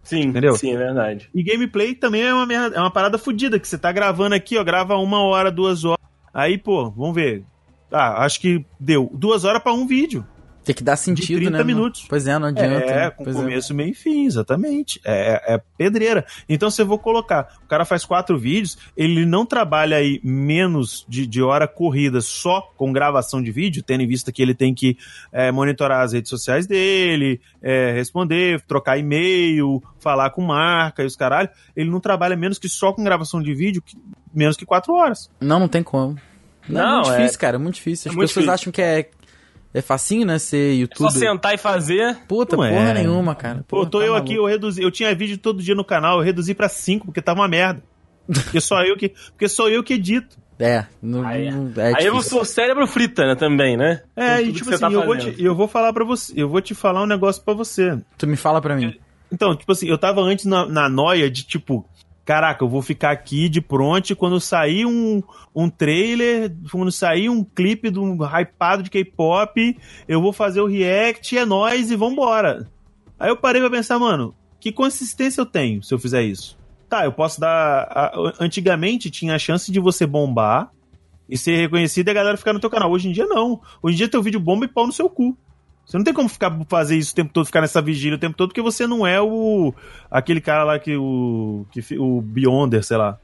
[0.01, 0.55] Sim, Entendeu?
[0.55, 1.29] sim, é verdade.
[1.35, 4.57] E gameplay também é uma, merda, é uma parada fodida, que você tá gravando aqui,
[4.57, 5.99] ó, grava uma hora, duas horas.
[6.33, 7.43] Aí, pô, vamos ver.
[7.91, 10.25] Ah, acho que deu duas horas pra um vídeo.
[10.69, 11.63] Tem que dar sentido, 30 né?
[11.63, 12.05] minutos.
[12.07, 12.85] Pois é, não adianta.
[12.85, 13.09] É, né?
[13.09, 13.39] com Pois é.
[13.39, 15.01] começo, meio e fim, exatamente.
[15.03, 16.23] É, é pedreira.
[16.47, 21.03] Então, se eu vou colocar, o cara faz quatro vídeos, ele não trabalha aí menos
[21.09, 24.71] de, de hora corrida só com gravação de vídeo, tendo em vista que ele tem
[24.75, 24.95] que
[25.31, 31.15] é, monitorar as redes sociais dele, é, responder, trocar e-mail, falar com marca e os
[31.15, 31.49] caralho.
[31.75, 33.97] Ele não trabalha menos que só com gravação de vídeo, que-
[34.31, 35.31] menos que quatro horas.
[35.41, 36.15] Não, não tem como.
[36.67, 37.55] Não, Não, é muito é- difícil, cara.
[37.55, 38.09] É muito difícil.
[38.11, 38.53] As É muito pessoas difícil.
[38.53, 39.09] acham que é,
[39.73, 40.39] é facinho, né?
[40.39, 41.11] Ser Só youtuber.
[41.11, 42.17] sentar e fazer.
[42.27, 42.93] Puta, Não porra é.
[42.93, 43.63] nenhuma, cara.
[43.67, 44.29] Pô, Porra, tô tá eu maluco.
[44.31, 47.21] aqui, eu reduzi, eu tinha vídeo todo dia no canal, eu reduzi pra cinco, porque
[47.21, 47.81] tava uma merda.
[48.31, 50.37] Porque só eu que, porque só eu que edito.
[50.59, 52.21] É, não, Aí, não- é aí o difícil.
[52.37, 54.01] seu cérebro frita, né, também, né?
[54.15, 56.49] É, Com e tipo assim, tá eu, vou te, eu vou falar pra você, eu
[56.49, 57.97] vou te falar um negócio pra você.
[58.17, 58.93] Tu me fala pra mim.
[59.31, 61.85] Então, tipo assim, eu tava antes na, na noia de tipo,
[62.29, 65.23] caraca, eu vou ficar aqui de pronto quando sair um,
[65.55, 69.75] um trailer, quando sair um clipe de um hypado de K-pop,
[70.07, 72.69] eu vou fazer o react, é nóis e vambora.
[73.19, 76.55] Aí eu parei pra pensar, mano, que consistência eu tenho se eu fizer isso?
[76.87, 78.11] Tá, eu posso dar.
[78.39, 80.71] antigamente tinha a chance de você bombar
[81.27, 82.91] e ser reconhecido e a galera ficar no teu canal.
[82.91, 83.59] Hoje em dia não.
[83.81, 85.35] Hoje em dia teu vídeo bomba e pau no seu cu.
[85.89, 88.37] Você não tem como ficar fazer isso o tempo todo, ficar nessa vigília o tempo
[88.37, 89.73] todo, porque você não é o.
[90.11, 91.65] aquele cara lá que o.
[91.71, 93.17] Que, o Beyonder, sei lá.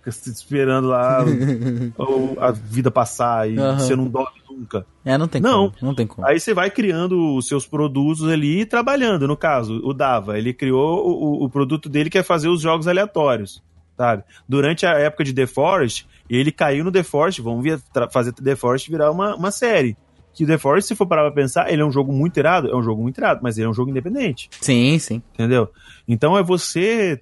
[0.00, 1.24] Fica se esperando lá
[1.98, 3.78] o- a vida passar e Aham.
[3.78, 4.84] você não dorme nunca.
[5.02, 5.70] É, não tem Não.
[5.70, 5.72] como.
[5.80, 6.26] Não tem como.
[6.26, 9.26] Aí você vai criando os seus produtos ali e trabalhando.
[9.26, 12.86] No caso, o Dava, ele criou o, o- produto dele que é fazer os jogos
[12.86, 13.62] aleatórios,
[13.96, 14.24] sabe?
[14.46, 18.32] Durante a época de The Forest, ele caiu no The Forest, vamos vir tra- fazer
[18.34, 19.96] The Forest virar uma, uma série.
[20.34, 22.68] Que o The Forest, se for parar pra pensar, ele é um jogo muito irado,
[22.68, 25.22] é um jogo muito irado, mas ele é um jogo independente, Sim, sim.
[25.32, 25.70] entendeu?
[26.08, 27.20] Então é você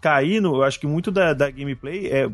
[0.00, 0.56] cair no.
[0.56, 2.28] Eu acho que muito da, da gameplay é.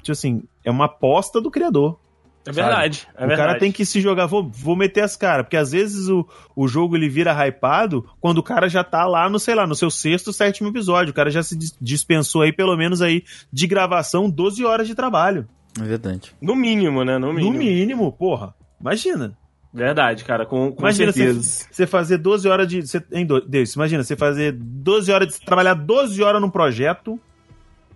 [0.00, 1.98] Tipo assim, é uma aposta do criador
[2.46, 3.06] É verdade.
[3.16, 3.36] É o verdade.
[3.48, 6.68] cara tem que se jogar, vou, vou meter as caras, porque às vezes o, o
[6.68, 9.90] jogo ele vira hypado quando o cara já tá lá no, sei lá, no seu
[9.90, 11.10] sexto, sétimo episódio.
[11.10, 14.94] O cara já se dis- dispensou aí, pelo menos aí, de gravação, 12 horas de
[14.94, 15.48] trabalho.
[15.78, 16.32] É verdade.
[16.40, 17.18] No mínimo, né?
[17.18, 17.52] No mínimo.
[17.52, 18.54] No mínimo, porra.
[18.80, 19.36] Imagina.
[19.72, 21.42] Verdade, cara, com, com Imagina certeza.
[21.42, 22.82] você, você fazer 12 horas de.
[22.86, 25.44] Você, em do, Deus, imagina, você fazer 12 horas de.
[25.44, 27.20] trabalhar 12 horas num projeto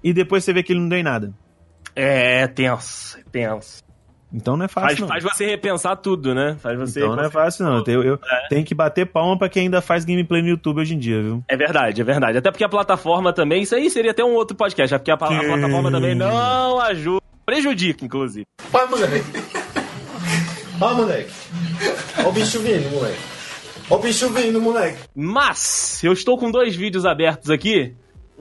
[0.05, 1.33] e depois você vê que ele não deu em nada.
[1.97, 3.83] É, tenso, é tenso.
[4.35, 4.89] Então não é fácil.
[4.89, 5.09] Faz, não.
[5.09, 6.57] faz você repensar tudo, né?
[6.59, 7.01] Faz você.
[7.01, 7.85] Então não é fácil, não.
[7.87, 8.19] Eu, eu
[8.49, 11.45] tenho que bater palma pra quem ainda faz gameplay no YouTube hoje em dia, viu?
[11.49, 12.39] É verdade, é verdade.
[12.39, 15.27] Até porque a plataforma também, isso aí seria até um outro podcast, porque a, pa-
[15.27, 17.21] a plataforma também não ajuda.
[17.45, 18.47] Prejudica, inclusive.
[18.71, 19.23] Vai, moleque.
[20.83, 21.31] Ó, moleque.
[22.25, 23.19] Ó o bicho vindo, moleque.
[23.89, 24.99] Ó o bicho vindo, moleque.
[25.15, 27.95] Mas, eu estou com dois vídeos abertos aqui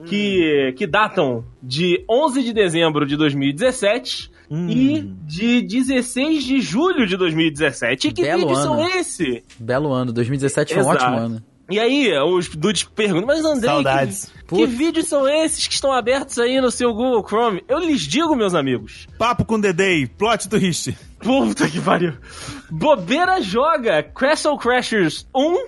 [0.06, 4.68] que, que datam de 11 de dezembro de 2017 Hum.
[4.68, 8.08] e de 16 de julho de 2017.
[8.08, 8.66] E que Belo vídeos ano.
[8.66, 9.42] são esse?
[9.58, 10.12] Belo ano.
[10.12, 11.42] 2017 foi um ótimo ano.
[11.70, 14.26] E aí, os dudes perguntam, mas André, Saudades.
[14.26, 17.64] que, que vídeos são esses que estão abertos aí no seu Google Chrome?
[17.68, 19.06] Eu lhes digo, meus amigos.
[19.18, 20.96] Papo com Dedei, plot twist.
[21.18, 22.14] Puta que pariu.
[22.70, 25.66] Bobeira joga Castle Crashers 1,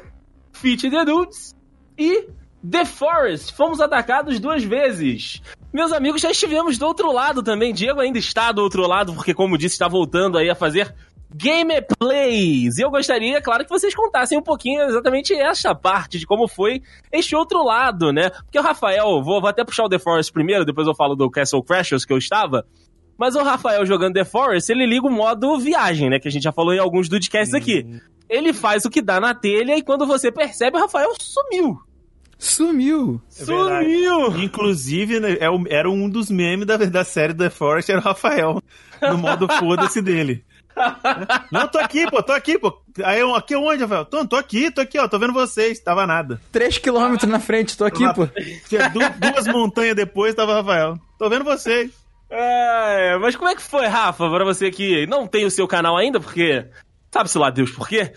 [0.53, 1.55] Fit the Dudes
[1.99, 2.29] e
[2.69, 5.43] The Forest, fomos atacados duas vezes.
[5.73, 7.75] Meus amigos, já estivemos do outro lado também.
[7.75, 10.95] Diego ainda está do outro lado, porque, como disse, está voltando aí a fazer
[11.35, 12.79] gameplays.
[12.79, 16.81] E eu gostaria, claro, que vocês contassem um pouquinho exatamente essa parte de como foi
[17.13, 18.31] este outro lado, né?
[18.31, 21.29] Porque o Rafael, vou, vou até puxar o The Forest primeiro, depois eu falo do
[21.29, 22.65] Castle Crashers que eu estava.
[23.19, 26.21] Mas o Rafael jogando The Forest, ele liga o modo viagem, né?
[26.21, 28.01] Que a gente já falou em alguns podcasts aqui.
[28.29, 31.79] Ele faz o que dá na telha e quando você percebe, o Rafael sumiu.
[32.39, 33.21] Sumiu.
[33.41, 34.43] É sumiu!
[34.43, 38.63] Inclusive, né, é era um dos memes da, da série The Forest, era o Rafael.
[39.01, 40.45] No modo foda-se dele.
[41.51, 42.81] Não, tô aqui, pô, tô aqui, pô.
[43.03, 44.05] Aí eu, aqui onde, Rafael?
[44.05, 45.81] Tô, tô aqui, tô aqui, ó, tô vendo vocês.
[45.81, 46.41] Tava nada.
[46.53, 48.29] 3km na frente, tô aqui, pô.
[49.19, 50.99] Duas montanhas depois, tava o Rafael.
[51.19, 51.91] Tô vendo vocês.
[52.31, 55.97] É, mas como é que foi, Rafa, pra você que não tem o seu canal
[55.97, 56.67] ainda, porque
[57.13, 58.13] sabe-se lá Deus por quê?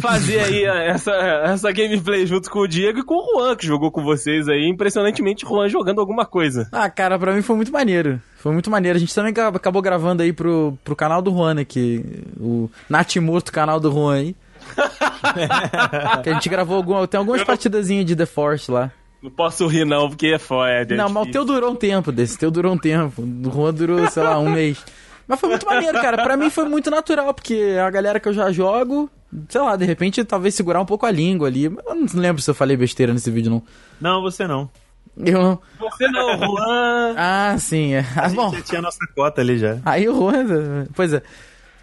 [0.00, 3.90] Fazer aí essa, essa gameplay junto com o Diego e com o Juan, que jogou
[3.90, 4.66] com vocês aí.
[4.68, 6.68] Impressionantemente, o Juan jogando alguma coisa.
[6.72, 8.20] Ah, cara, pra mim foi muito maneiro.
[8.36, 8.96] Foi muito maneiro.
[8.96, 12.04] A gente também ca- acabou gravando aí pro, pro canal do Juan aqui.
[12.38, 14.36] O Natimorto canal do Juan aí.
[16.22, 18.90] que a gente gravou algum, tem algumas partidazinhas de The Force lá.
[19.22, 20.94] Não posso rir, não, porque é foda.
[20.94, 22.36] Não, mas o teu durou um tempo desse.
[22.36, 23.22] O teu durou um tempo.
[23.22, 24.78] Do Juan durou, sei lá, um mês.
[25.26, 26.22] Mas foi muito maneiro, cara.
[26.22, 29.10] Pra mim foi muito natural, porque é a galera que eu já jogo,
[29.48, 31.64] sei lá, de repente talvez segurar um pouco a língua ali.
[31.64, 33.62] Eu não lembro se eu falei besteira nesse vídeo, não.
[34.00, 34.70] Não, você não.
[35.16, 35.58] Eu não.
[35.80, 37.14] Você não, Juan.
[37.18, 37.94] Ah, sim.
[37.94, 38.04] É.
[38.16, 39.78] Ah, A gente bom, já tinha a nossa cota ali já.
[39.84, 40.86] aí o Juan.
[40.94, 41.22] Pois é.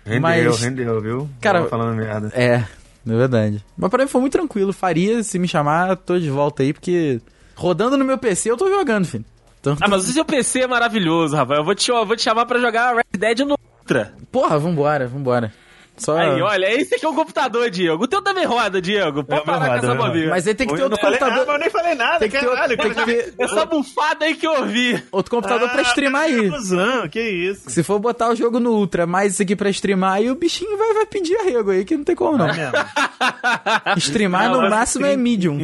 [0.06, 1.30] Rendeu, Mas- rendeu, viu?
[1.42, 2.32] Cara- Tava falando merda.
[2.34, 2.66] É, é
[3.06, 3.64] verdade.
[3.78, 4.72] Mas pra mim foi muito tranquilo.
[4.72, 7.20] Faria, se me chamar, tô de volta aí, porque
[7.56, 9.26] rodando no meu PC eu tô jogando, filho.
[9.60, 11.62] Então, Ah, mas o seu PC é maravilhoso, Rafael.
[11.62, 14.14] Eu vou te, eu vou te chamar pra jogar Red Dead no Ultra.
[14.32, 15.52] porra, vambora, vambora.
[15.98, 16.18] Só...
[16.18, 18.04] Aí, olha, esse aqui é o computador, Diego.
[18.04, 19.24] O teu também roda, Diego.
[19.24, 20.30] Pode É parar com roda, essa é.
[20.30, 21.46] Mas aí tem que ter Eu outro nada, computador.
[21.46, 22.78] mas eu nem falei nada, Tem que ter, caralho.
[22.78, 25.02] tem que ter Essa bufada aí que eu ouvi.
[25.12, 26.46] outro computador pra streamar aí.
[26.48, 27.70] Ilusão, que isso.
[27.70, 30.78] Se for botar o jogo no Ultra, mais isso aqui pra streamar, aí o bichinho
[30.78, 32.50] vai, vai pedir arrego aí, que não tem como não.
[32.50, 32.74] É mesmo.
[33.98, 35.58] Streamar Não, no máximo é medium.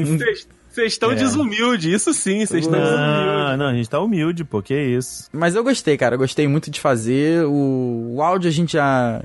[0.69, 1.15] Vocês estão É.
[1.15, 3.05] desumildes, isso sim, vocês estão desumildes.
[3.17, 5.27] Não, não, a gente tá humilde, pô, que isso.
[5.33, 6.15] Mas eu gostei, cara.
[6.15, 7.43] Eu gostei muito de fazer.
[7.45, 9.21] O, o áudio a gente já.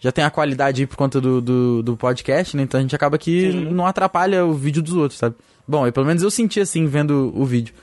[0.00, 2.62] Já tem a qualidade aí por conta do, do, do podcast, né?
[2.62, 5.36] Então a gente acaba que não atrapalha o vídeo dos outros, sabe?
[5.68, 7.74] Bom, e pelo menos eu senti assim vendo o vídeo.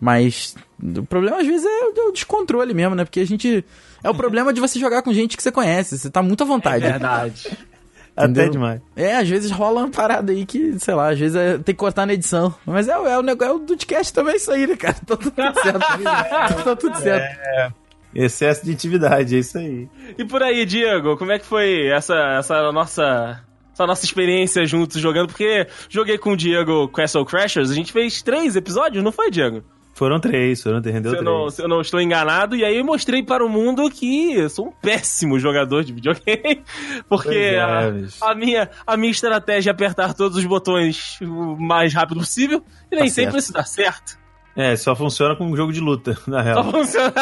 [0.00, 3.04] Mas o problema às vezes é o descontrole mesmo, né?
[3.04, 3.64] Porque a gente.
[4.02, 5.96] É o problema de você jogar com gente que você conhece.
[5.96, 6.84] Você tá muito à vontade.
[6.84, 7.56] Verdade.
[8.16, 8.50] Até Entendeu?
[8.50, 8.80] demais.
[8.94, 11.78] É, às vezes rola uma parada aí que, sei lá, às vezes é- tem que
[11.78, 12.54] cortar na edição.
[12.64, 14.94] Mas é, o- é o negócio é o podcast também isso aí, né, cara?
[15.06, 15.78] Tá tudo certo.
[16.64, 17.74] tá tudo certo.
[18.14, 19.88] Excesso de intimidade, é isso aí.
[20.16, 23.42] E por aí, Diego, como é que foi essa, essa nossa.
[23.72, 28.22] Essa nossa experiência juntos jogando, porque joguei com o Diego Castle Crashers, a gente fez
[28.22, 29.64] três episódios, não foi, Diego?
[29.94, 31.32] Foram três, foram três, rendeu Se três.
[31.32, 34.48] não, se eu não estou enganado, e aí eu mostrei para o mundo que eu
[34.48, 36.62] sou um péssimo jogador de videogame,
[37.08, 37.92] porque é, a,
[38.22, 42.62] a minha, a minha estratégia é apertar todos os botões o mais rápido possível,
[42.92, 43.38] e nem Tá sempre certo.
[43.42, 44.23] isso dá certo.
[44.56, 46.70] É, só funciona com um jogo de luta, na Só real.
[46.70, 47.12] funciona.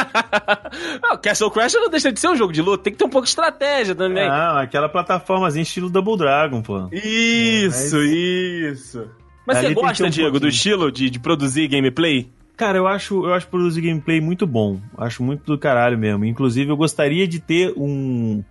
[1.03, 3.09] não, Castle Crash não deixa de ser um jogo de luta, tem que ter um
[3.11, 4.29] pouco de estratégia também.
[4.29, 6.89] Ah, aquela plataformazinha estilo Double Dragon, pô.
[6.93, 9.09] Isso, isso.
[9.47, 10.51] Mas Ali você gosta, um Diego, do pouquinho.
[10.51, 12.29] estilo de, de produzir gameplay?
[12.57, 14.79] Cara, eu acho, eu acho produzir gameplay muito bom.
[14.97, 16.25] Acho muito do caralho mesmo.
[16.25, 18.45] Inclusive, eu gostaria de ter um.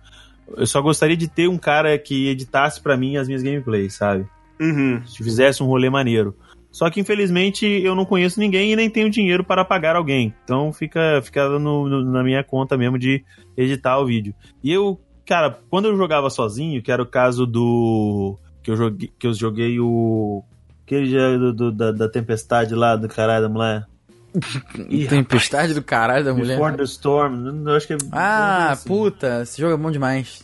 [0.56, 4.26] Eu só gostaria de ter um cara que editasse pra mim as minhas gameplays, sabe?
[4.60, 5.00] Uhum.
[5.06, 6.36] Se fizesse um rolê maneiro.
[6.72, 10.34] Só que infelizmente eu não conheço ninguém e nem tenho dinheiro para pagar alguém.
[10.42, 13.22] Então fica, fica no- no- na minha conta mesmo de
[13.56, 14.34] editar o vídeo.
[14.64, 18.38] E eu, cara, quando eu jogava sozinho, que era o caso do.
[18.62, 20.42] Que eu joguei, que eu joguei o.
[20.86, 23.86] Aquele dia do, do- da, da tempestade lá do caralho da mulher.
[25.08, 26.56] Tempestade do caralho da mulher.
[26.56, 27.66] Before the Storm.
[27.68, 27.96] Eu acho que é.
[28.12, 28.88] Ah, assim.
[28.88, 30.42] puta, esse jogo é bom demais.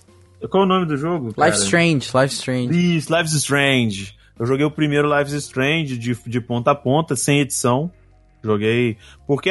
[0.50, 1.34] Qual é o nome do jogo?
[1.34, 1.50] cara?
[1.50, 2.96] Life Strange, Life Strange.
[2.96, 4.14] Isso, Life Strange.
[4.38, 7.90] Eu joguei o primeiro Life is Strange de, de ponta a ponta, sem edição.
[8.42, 8.96] Joguei.
[9.26, 9.50] Porque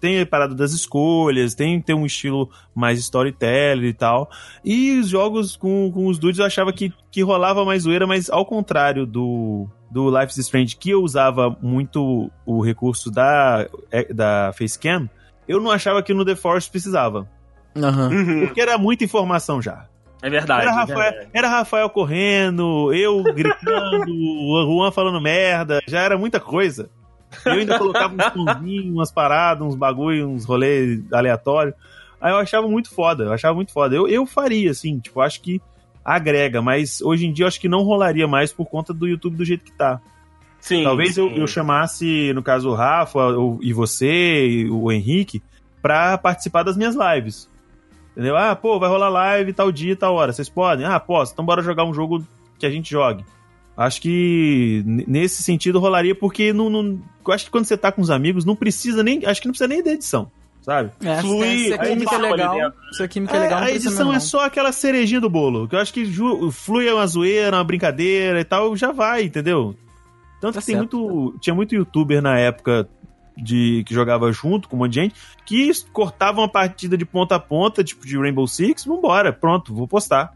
[0.00, 4.30] tem a parada das escolhas, tem, tem um estilo mais storyteller e tal.
[4.64, 8.28] E os jogos com, com os dudes eu achava que, que rolava mais zoeira, mas
[8.28, 14.12] ao contrário do, do Life is Strange, que eu usava muito o recurso da, é,
[14.12, 15.08] da Facecam,
[15.48, 17.26] eu não achava que no The Force precisava.
[17.74, 18.46] Uhum.
[18.46, 19.86] Porque era muita informação já.
[20.26, 20.62] É verdade.
[20.62, 21.30] Era é Rafael, verdade.
[21.32, 26.90] era Rafael correndo, eu gritando, o Juan falando merda, já era muita coisa.
[27.44, 31.76] Eu ainda colocava uns pãozinhos, umas paradas, uns bagulho, uns rolês aleatórios.
[32.20, 33.94] Aí eu achava muito foda, eu achava muito foda.
[33.94, 35.62] Eu, eu faria, assim, tipo, acho que
[36.04, 39.36] agrega, mas hoje em dia eu acho que não rolaria mais por conta do YouTube
[39.36, 40.00] do jeito que tá.
[40.58, 40.82] Sim.
[40.82, 41.38] Talvez eu, sim.
[41.38, 43.20] eu chamasse, no caso, o Rafa
[43.62, 45.40] e você, e o Henrique,
[45.80, 47.48] pra participar das minhas lives.
[48.16, 48.34] Entendeu?
[48.36, 50.32] Ah, pô, vai rolar live tal dia, tal hora.
[50.32, 50.86] Vocês podem?
[50.86, 51.32] Ah, posso.
[51.34, 52.24] Então bora jogar um jogo
[52.58, 53.22] que a gente jogue.
[53.76, 58.00] Acho que nesse sentido rolaria, porque não, não- eu acho que quando você tá com
[58.00, 59.26] os amigos, não precisa nem.
[59.26, 60.30] Acho que não precisa nem da edição,
[60.62, 60.92] sabe?
[61.04, 63.70] É, Flui, se a aí química é legal, se a química é É, legal, a
[63.70, 65.68] edição é só aquela cerejinha do bolo.
[65.68, 66.10] Que eu acho que
[66.52, 69.76] flui uma zoeira, uma brincadeira e tal, já vai, entendeu?
[70.40, 71.34] Tanto Tá que tem muito.
[71.38, 72.88] Tinha muito youtuber na época
[73.36, 75.14] de que jogava junto com um monte de gente
[75.44, 79.86] que cortava uma partida de ponta a ponta, tipo de Rainbow Six, vambora, pronto, vou
[79.86, 80.32] postar.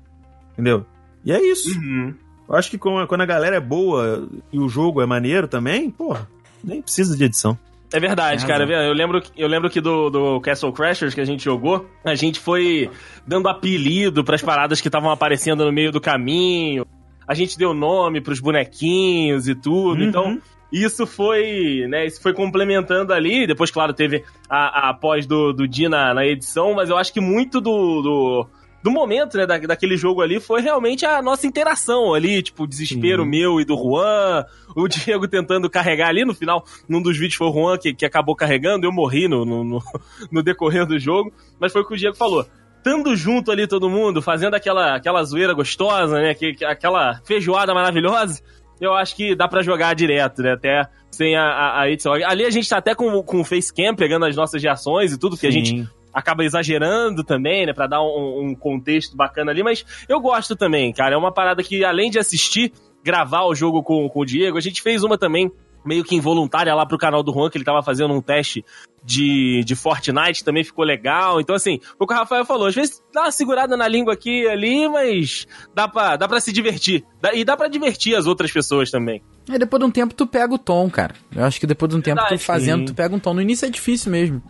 [0.52, 0.84] Entendeu?
[1.24, 1.78] E é isso.
[1.78, 2.14] Uhum.
[2.48, 6.28] Eu acho que quando a galera é boa e o jogo é maneiro também, porra,
[6.62, 7.58] nem precisa de edição.
[7.92, 8.64] É verdade, Tem cara.
[8.64, 12.38] Eu lembro, eu lembro que do, do Castle Crashers que a gente jogou, a gente
[12.38, 12.88] foi
[13.26, 16.86] dando apelido pras paradas que estavam aparecendo no meio do caminho.
[17.26, 20.00] A gente deu nome pros bonequinhos e tudo.
[20.00, 20.08] Uhum.
[20.08, 20.42] Então,
[20.72, 23.46] isso foi, né, isso foi complementando ali.
[23.46, 27.12] Depois, claro, teve a, a pós do, do Di na, na edição, mas eu acho
[27.12, 28.46] que muito do, do,
[28.82, 32.66] do momento, né, da, daquele jogo ali foi realmente a nossa interação ali, tipo, o
[32.66, 33.28] desespero Sim.
[33.28, 34.44] meu e do Juan,
[34.74, 38.06] o Diego tentando carregar ali no final, num dos vídeos foi o Juan que, que
[38.06, 39.64] acabou carregando, eu morri no, no,
[40.30, 42.46] no, decorrer do jogo, mas foi o que o Diego falou.
[42.78, 46.32] Estando junto ali todo mundo, fazendo aquela, aquela zoeira gostosa, né?
[46.32, 48.40] Que- aquela feijoada maravilhosa,
[48.80, 50.52] eu acho que dá pra jogar direto, né?
[50.52, 52.12] Até sem a, a, a edição.
[52.14, 55.36] Ali a gente tá até com, com o facecam pegando as nossas reações e tudo,
[55.36, 57.72] que a gente acaba exagerando também, né?
[57.72, 61.14] Pra dar um, um contexto bacana ali, mas eu gosto também, cara.
[61.14, 62.72] É uma parada que, além de assistir,
[63.02, 65.50] gravar o jogo com, com o Diego, a gente fez uma também,
[65.84, 68.64] meio que involuntária lá pro canal do Juan, que ele tava fazendo um teste
[69.04, 71.40] de, de Fortnite, também ficou legal.
[71.40, 74.12] Então, assim, foi o que o Rafael falou, às vezes dá uma segurada na língua
[74.12, 77.04] aqui e ali, mas dá pra, dá pra se divertir.
[77.20, 79.22] Dá- e dá pra divertir as outras pessoas também.
[79.48, 81.14] Aí depois de um tempo tu pega o tom, cara.
[81.34, 82.84] Eu acho que depois de um tempo tu fazendo, sim.
[82.86, 83.34] tu pega um tom.
[83.34, 84.42] No início é difícil mesmo.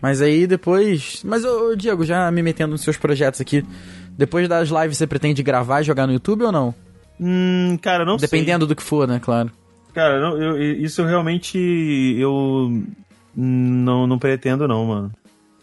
[0.00, 1.22] Mas aí depois.
[1.24, 3.64] Mas, ô, ô, Diego, já me metendo nos seus projetos aqui.
[4.16, 6.74] Depois das lives você pretende gravar e jogar no YouTube ou não?
[7.20, 8.28] Hum, cara, não sei.
[8.28, 9.50] Dependendo do que for, né, claro.
[9.94, 11.56] Cara, não, eu- isso eu realmente
[12.18, 12.82] eu
[13.36, 15.12] não, não pretendo não, mano.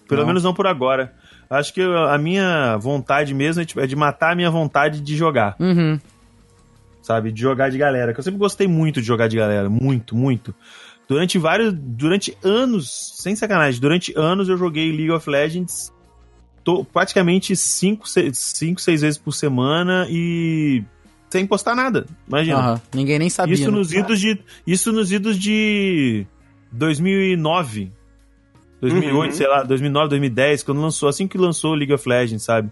[0.08, 0.28] Pelo Não.
[0.28, 1.14] menos não por agora.
[1.50, 5.02] Acho que eu- a minha vontade mesmo é, tipo, é de matar a minha vontade
[5.02, 6.00] de jogar, Uhum.
[7.02, 7.32] sabe?
[7.32, 8.14] De jogar de galera.
[8.14, 10.56] Que eu sempre gostei muito de jogar de galera, muito, muito.
[11.10, 15.92] Durante vários, durante anos, sem sacanagem, durante anos eu joguei League of Legends
[16.64, 20.84] to- praticamente 5, 6 vezes por semana e
[21.32, 22.06] sem postar nada.
[22.28, 22.82] Imagina.
[22.94, 23.54] Ninguém nem sabia.
[23.56, 23.78] Isso né?
[23.78, 26.26] nos idos de isso nos idos de
[26.72, 27.92] 2009.
[28.82, 29.38] 2008, Uhum.
[29.38, 32.72] sei lá, 2009, 2010, quando lançou, assim que lançou o League of Legends, sabe?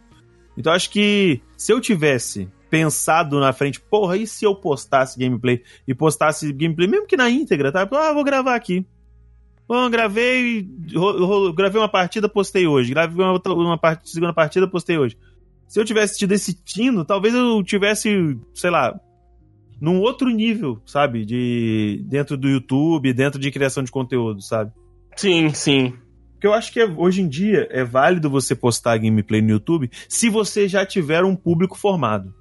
[0.57, 5.62] Então acho que se eu tivesse pensado na frente, porra, e se eu postasse gameplay
[5.88, 7.88] e postasse gameplay mesmo que na íntegra, tá?
[7.91, 8.86] Ah, vou gravar aqui.
[9.68, 12.89] Bom, gravei, ro- ro- gravei uma partida, postei hoje.
[12.91, 15.16] Gravei uma, outra- uma part- segunda partida, postei hoje.
[15.70, 18.99] Se eu tivesse tido esse tino, talvez eu tivesse, sei lá,
[19.80, 21.24] num outro nível, sabe?
[21.24, 24.72] De dentro do YouTube, dentro de criação de conteúdo, sabe?
[25.15, 25.93] Sim, sim.
[26.34, 29.89] Porque eu acho que é- hoje em dia é válido você postar gameplay no YouTube
[30.07, 32.34] se você já tiver um público formado,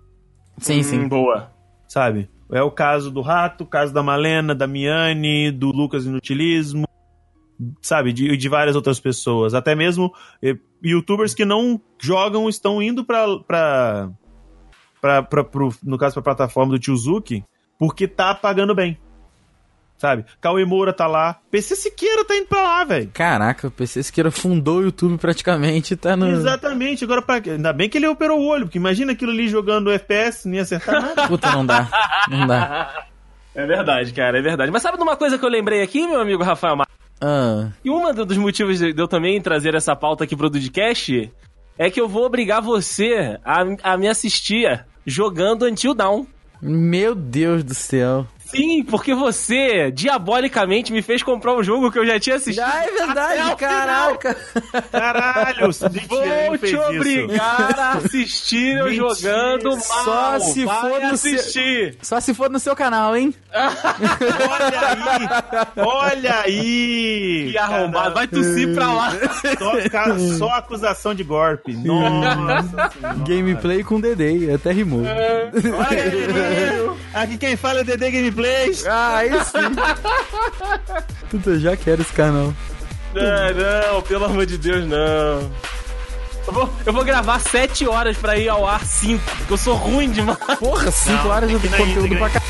[0.59, 1.01] Sim, sim.
[1.01, 1.53] Hum, boa.
[1.87, 2.31] sabe?
[2.51, 6.88] É o caso do Rato, o caso da Malena, da Miane, do Lucas Inutilismo,
[7.81, 8.13] sabe?
[8.13, 9.55] De, de várias outras pessoas.
[9.55, 13.27] Até mesmo eh, youtubers que não jogam estão indo pra.
[13.47, 14.11] pra,
[15.01, 17.45] pra, pra pro, no caso, pra plataforma do Tiozuki,
[17.79, 18.99] porque tá pagando bem.
[19.99, 20.25] Sabe?
[20.41, 21.41] Cauê Moura tá lá.
[21.51, 23.11] PC Siqueira tá indo pra lá, velho.
[23.13, 26.29] Caraca, o PC Siqueira fundou o YouTube praticamente, tá no.
[26.29, 27.43] Exatamente, agora pra...
[27.45, 31.03] ainda bem que ele operou o olho, porque imagina aquilo ali jogando FPS, ia acertar
[31.03, 31.27] nada.
[31.27, 31.89] Puta, não dá.
[32.29, 33.07] Não dá.
[33.57, 34.71] É verdade, cara, é verdade.
[34.71, 36.87] Mas sabe de uma coisa que eu lembrei aqui, meu amigo Rafael Mar...
[37.21, 41.31] Ah, E um dos motivos de eu também trazer essa pauta aqui pro Dudcast
[41.77, 46.27] é que eu vou obrigar você a, a me assistir jogando Until Dawn.
[46.61, 48.27] meu Deus do céu.
[48.51, 52.65] Sim, porque você, diabolicamente, me fez comprar um jogo que eu já tinha assistido.
[52.67, 54.37] Ah, é verdade, caraca.
[54.91, 55.71] Caralho,
[56.09, 56.79] Vou te isso.
[56.81, 59.09] obrigar a assistir eu Mentira.
[59.15, 59.81] jogando mal.
[59.81, 61.97] Só se Vai for no seu- assistir.
[62.03, 63.35] Só se for no seu canal, hein?
[63.55, 65.29] Olha aí!
[65.77, 67.49] Olha aí!
[67.53, 68.15] Que arrombado.
[68.15, 69.13] Vai tossir pra lá.
[69.59, 71.73] Só, só acusação de golpe.
[71.75, 73.15] Nossa senhora.
[73.27, 75.03] Gameplay com Dedei, até rimou.
[75.03, 76.99] Olha aí!
[77.15, 78.11] Aqui quem fala é DD
[78.87, 79.75] Ah, aí sim.
[81.31, 82.55] Puta, eu já quero esse canal.
[83.15, 85.51] Não, não, pelo amor de Deus, não.
[86.47, 89.75] Eu vou, eu vou gravar 7 horas pra ir ao ar 5, porque eu sou
[89.75, 90.39] ruim demais.
[90.59, 92.43] Porra, 5 Não, horas de conteúdo pra cá.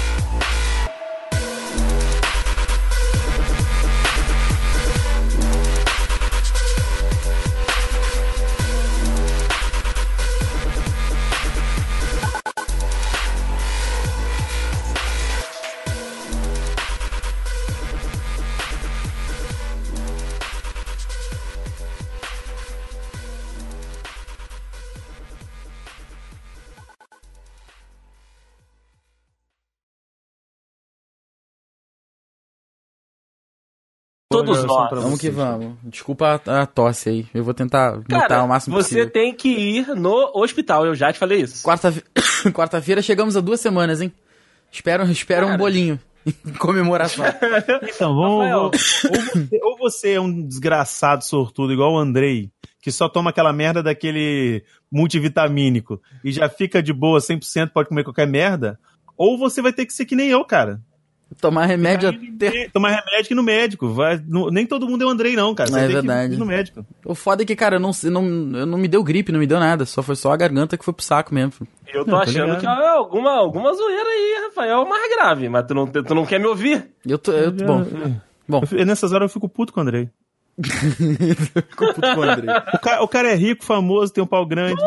[34.48, 35.02] Todos nós.
[35.02, 35.74] Vamos que vamos.
[35.84, 37.26] Desculpa a, a tosse aí.
[37.32, 39.10] Eu vou tentar Cara, o máximo você possível.
[39.10, 41.62] tem que ir no hospital, eu já te falei isso.
[41.62, 41.92] Quarta-
[42.52, 44.12] Quarta-feira chegamos a duas semanas, hein?
[44.70, 45.98] Espero, espero um bolinho.
[46.26, 47.24] em comemoração.
[47.82, 48.60] Então, vamos, Rafael.
[48.64, 52.50] ou, você, ou você é um desgraçado sortudo, igual o Andrei,
[52.82, 58.04] que só toma aquela merda daquele multivitamínico e já fica de boa 100%, pode comer
[58.04, 58.78] qualquer merda,
[59.16, 60.80] ou você vai ter que ser que nem eu, cara.
[61.40, 62.68] Tomar remédio até.
[62.72, 63.88] Tomar remédio que no médico.
[63.90, 65.70] Vai, no- nem todo mundo é o Andrei, não, cara.
[65.70, 66.28] Você É tem verdade.
[66.30, 66.86] que ir no médico.
[67.04, 68.22] O foda é que, cara, eu não, eu não,
[68.58, 69.84] eu não me deu gripe, não me deu nada.
[69.84, 71.52] Só foi só a garganta que foi pro saco mesmo.
[71.92, 72.60] Eu tô Não, tô achando ligado.
[72.60, 76.40] que é alguma, alguma zoeira aí, Rafael, mais grave, mas tu não, tu não quer
[76.40, 76.90] me ouvir.
[77.06, 77.30] Eu tô.
[77.32, 77.84] Eu, bom,
[78.48, 78.62] bom.
[78.72, 80.08] Eu nessas horas eu fico puto com o Andrei.
[82.74, 84.80] o cara, o cara é rico, famoso, tem um pau grande.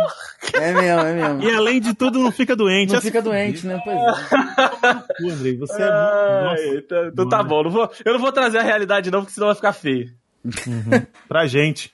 [0.54, 1.44] É mesmo, é mesmo.
[1.44, 2.92] E além de tudo, não fica doente.
[2.92, 3.80] Não Assim, fica doente, né?
[3.84, 4.94] Pois é.
[5.22, 6.44] Pô, Andrei, você é muito.
[6.44, 9.34] Nossa, então, então tá bom, não vou, eu não vou trazer a realidade não, porque
[9.34, 10.10] senão vai ficar feio.
[11.28, 11.92] pra gente.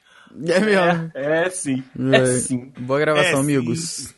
[0.47, 1.11] É mesmo.
[1.13, 2.71] É sim, é sim.
[2.79, 3.39] Boa gravação, É, sim.
[3.39, 4.13] amigos.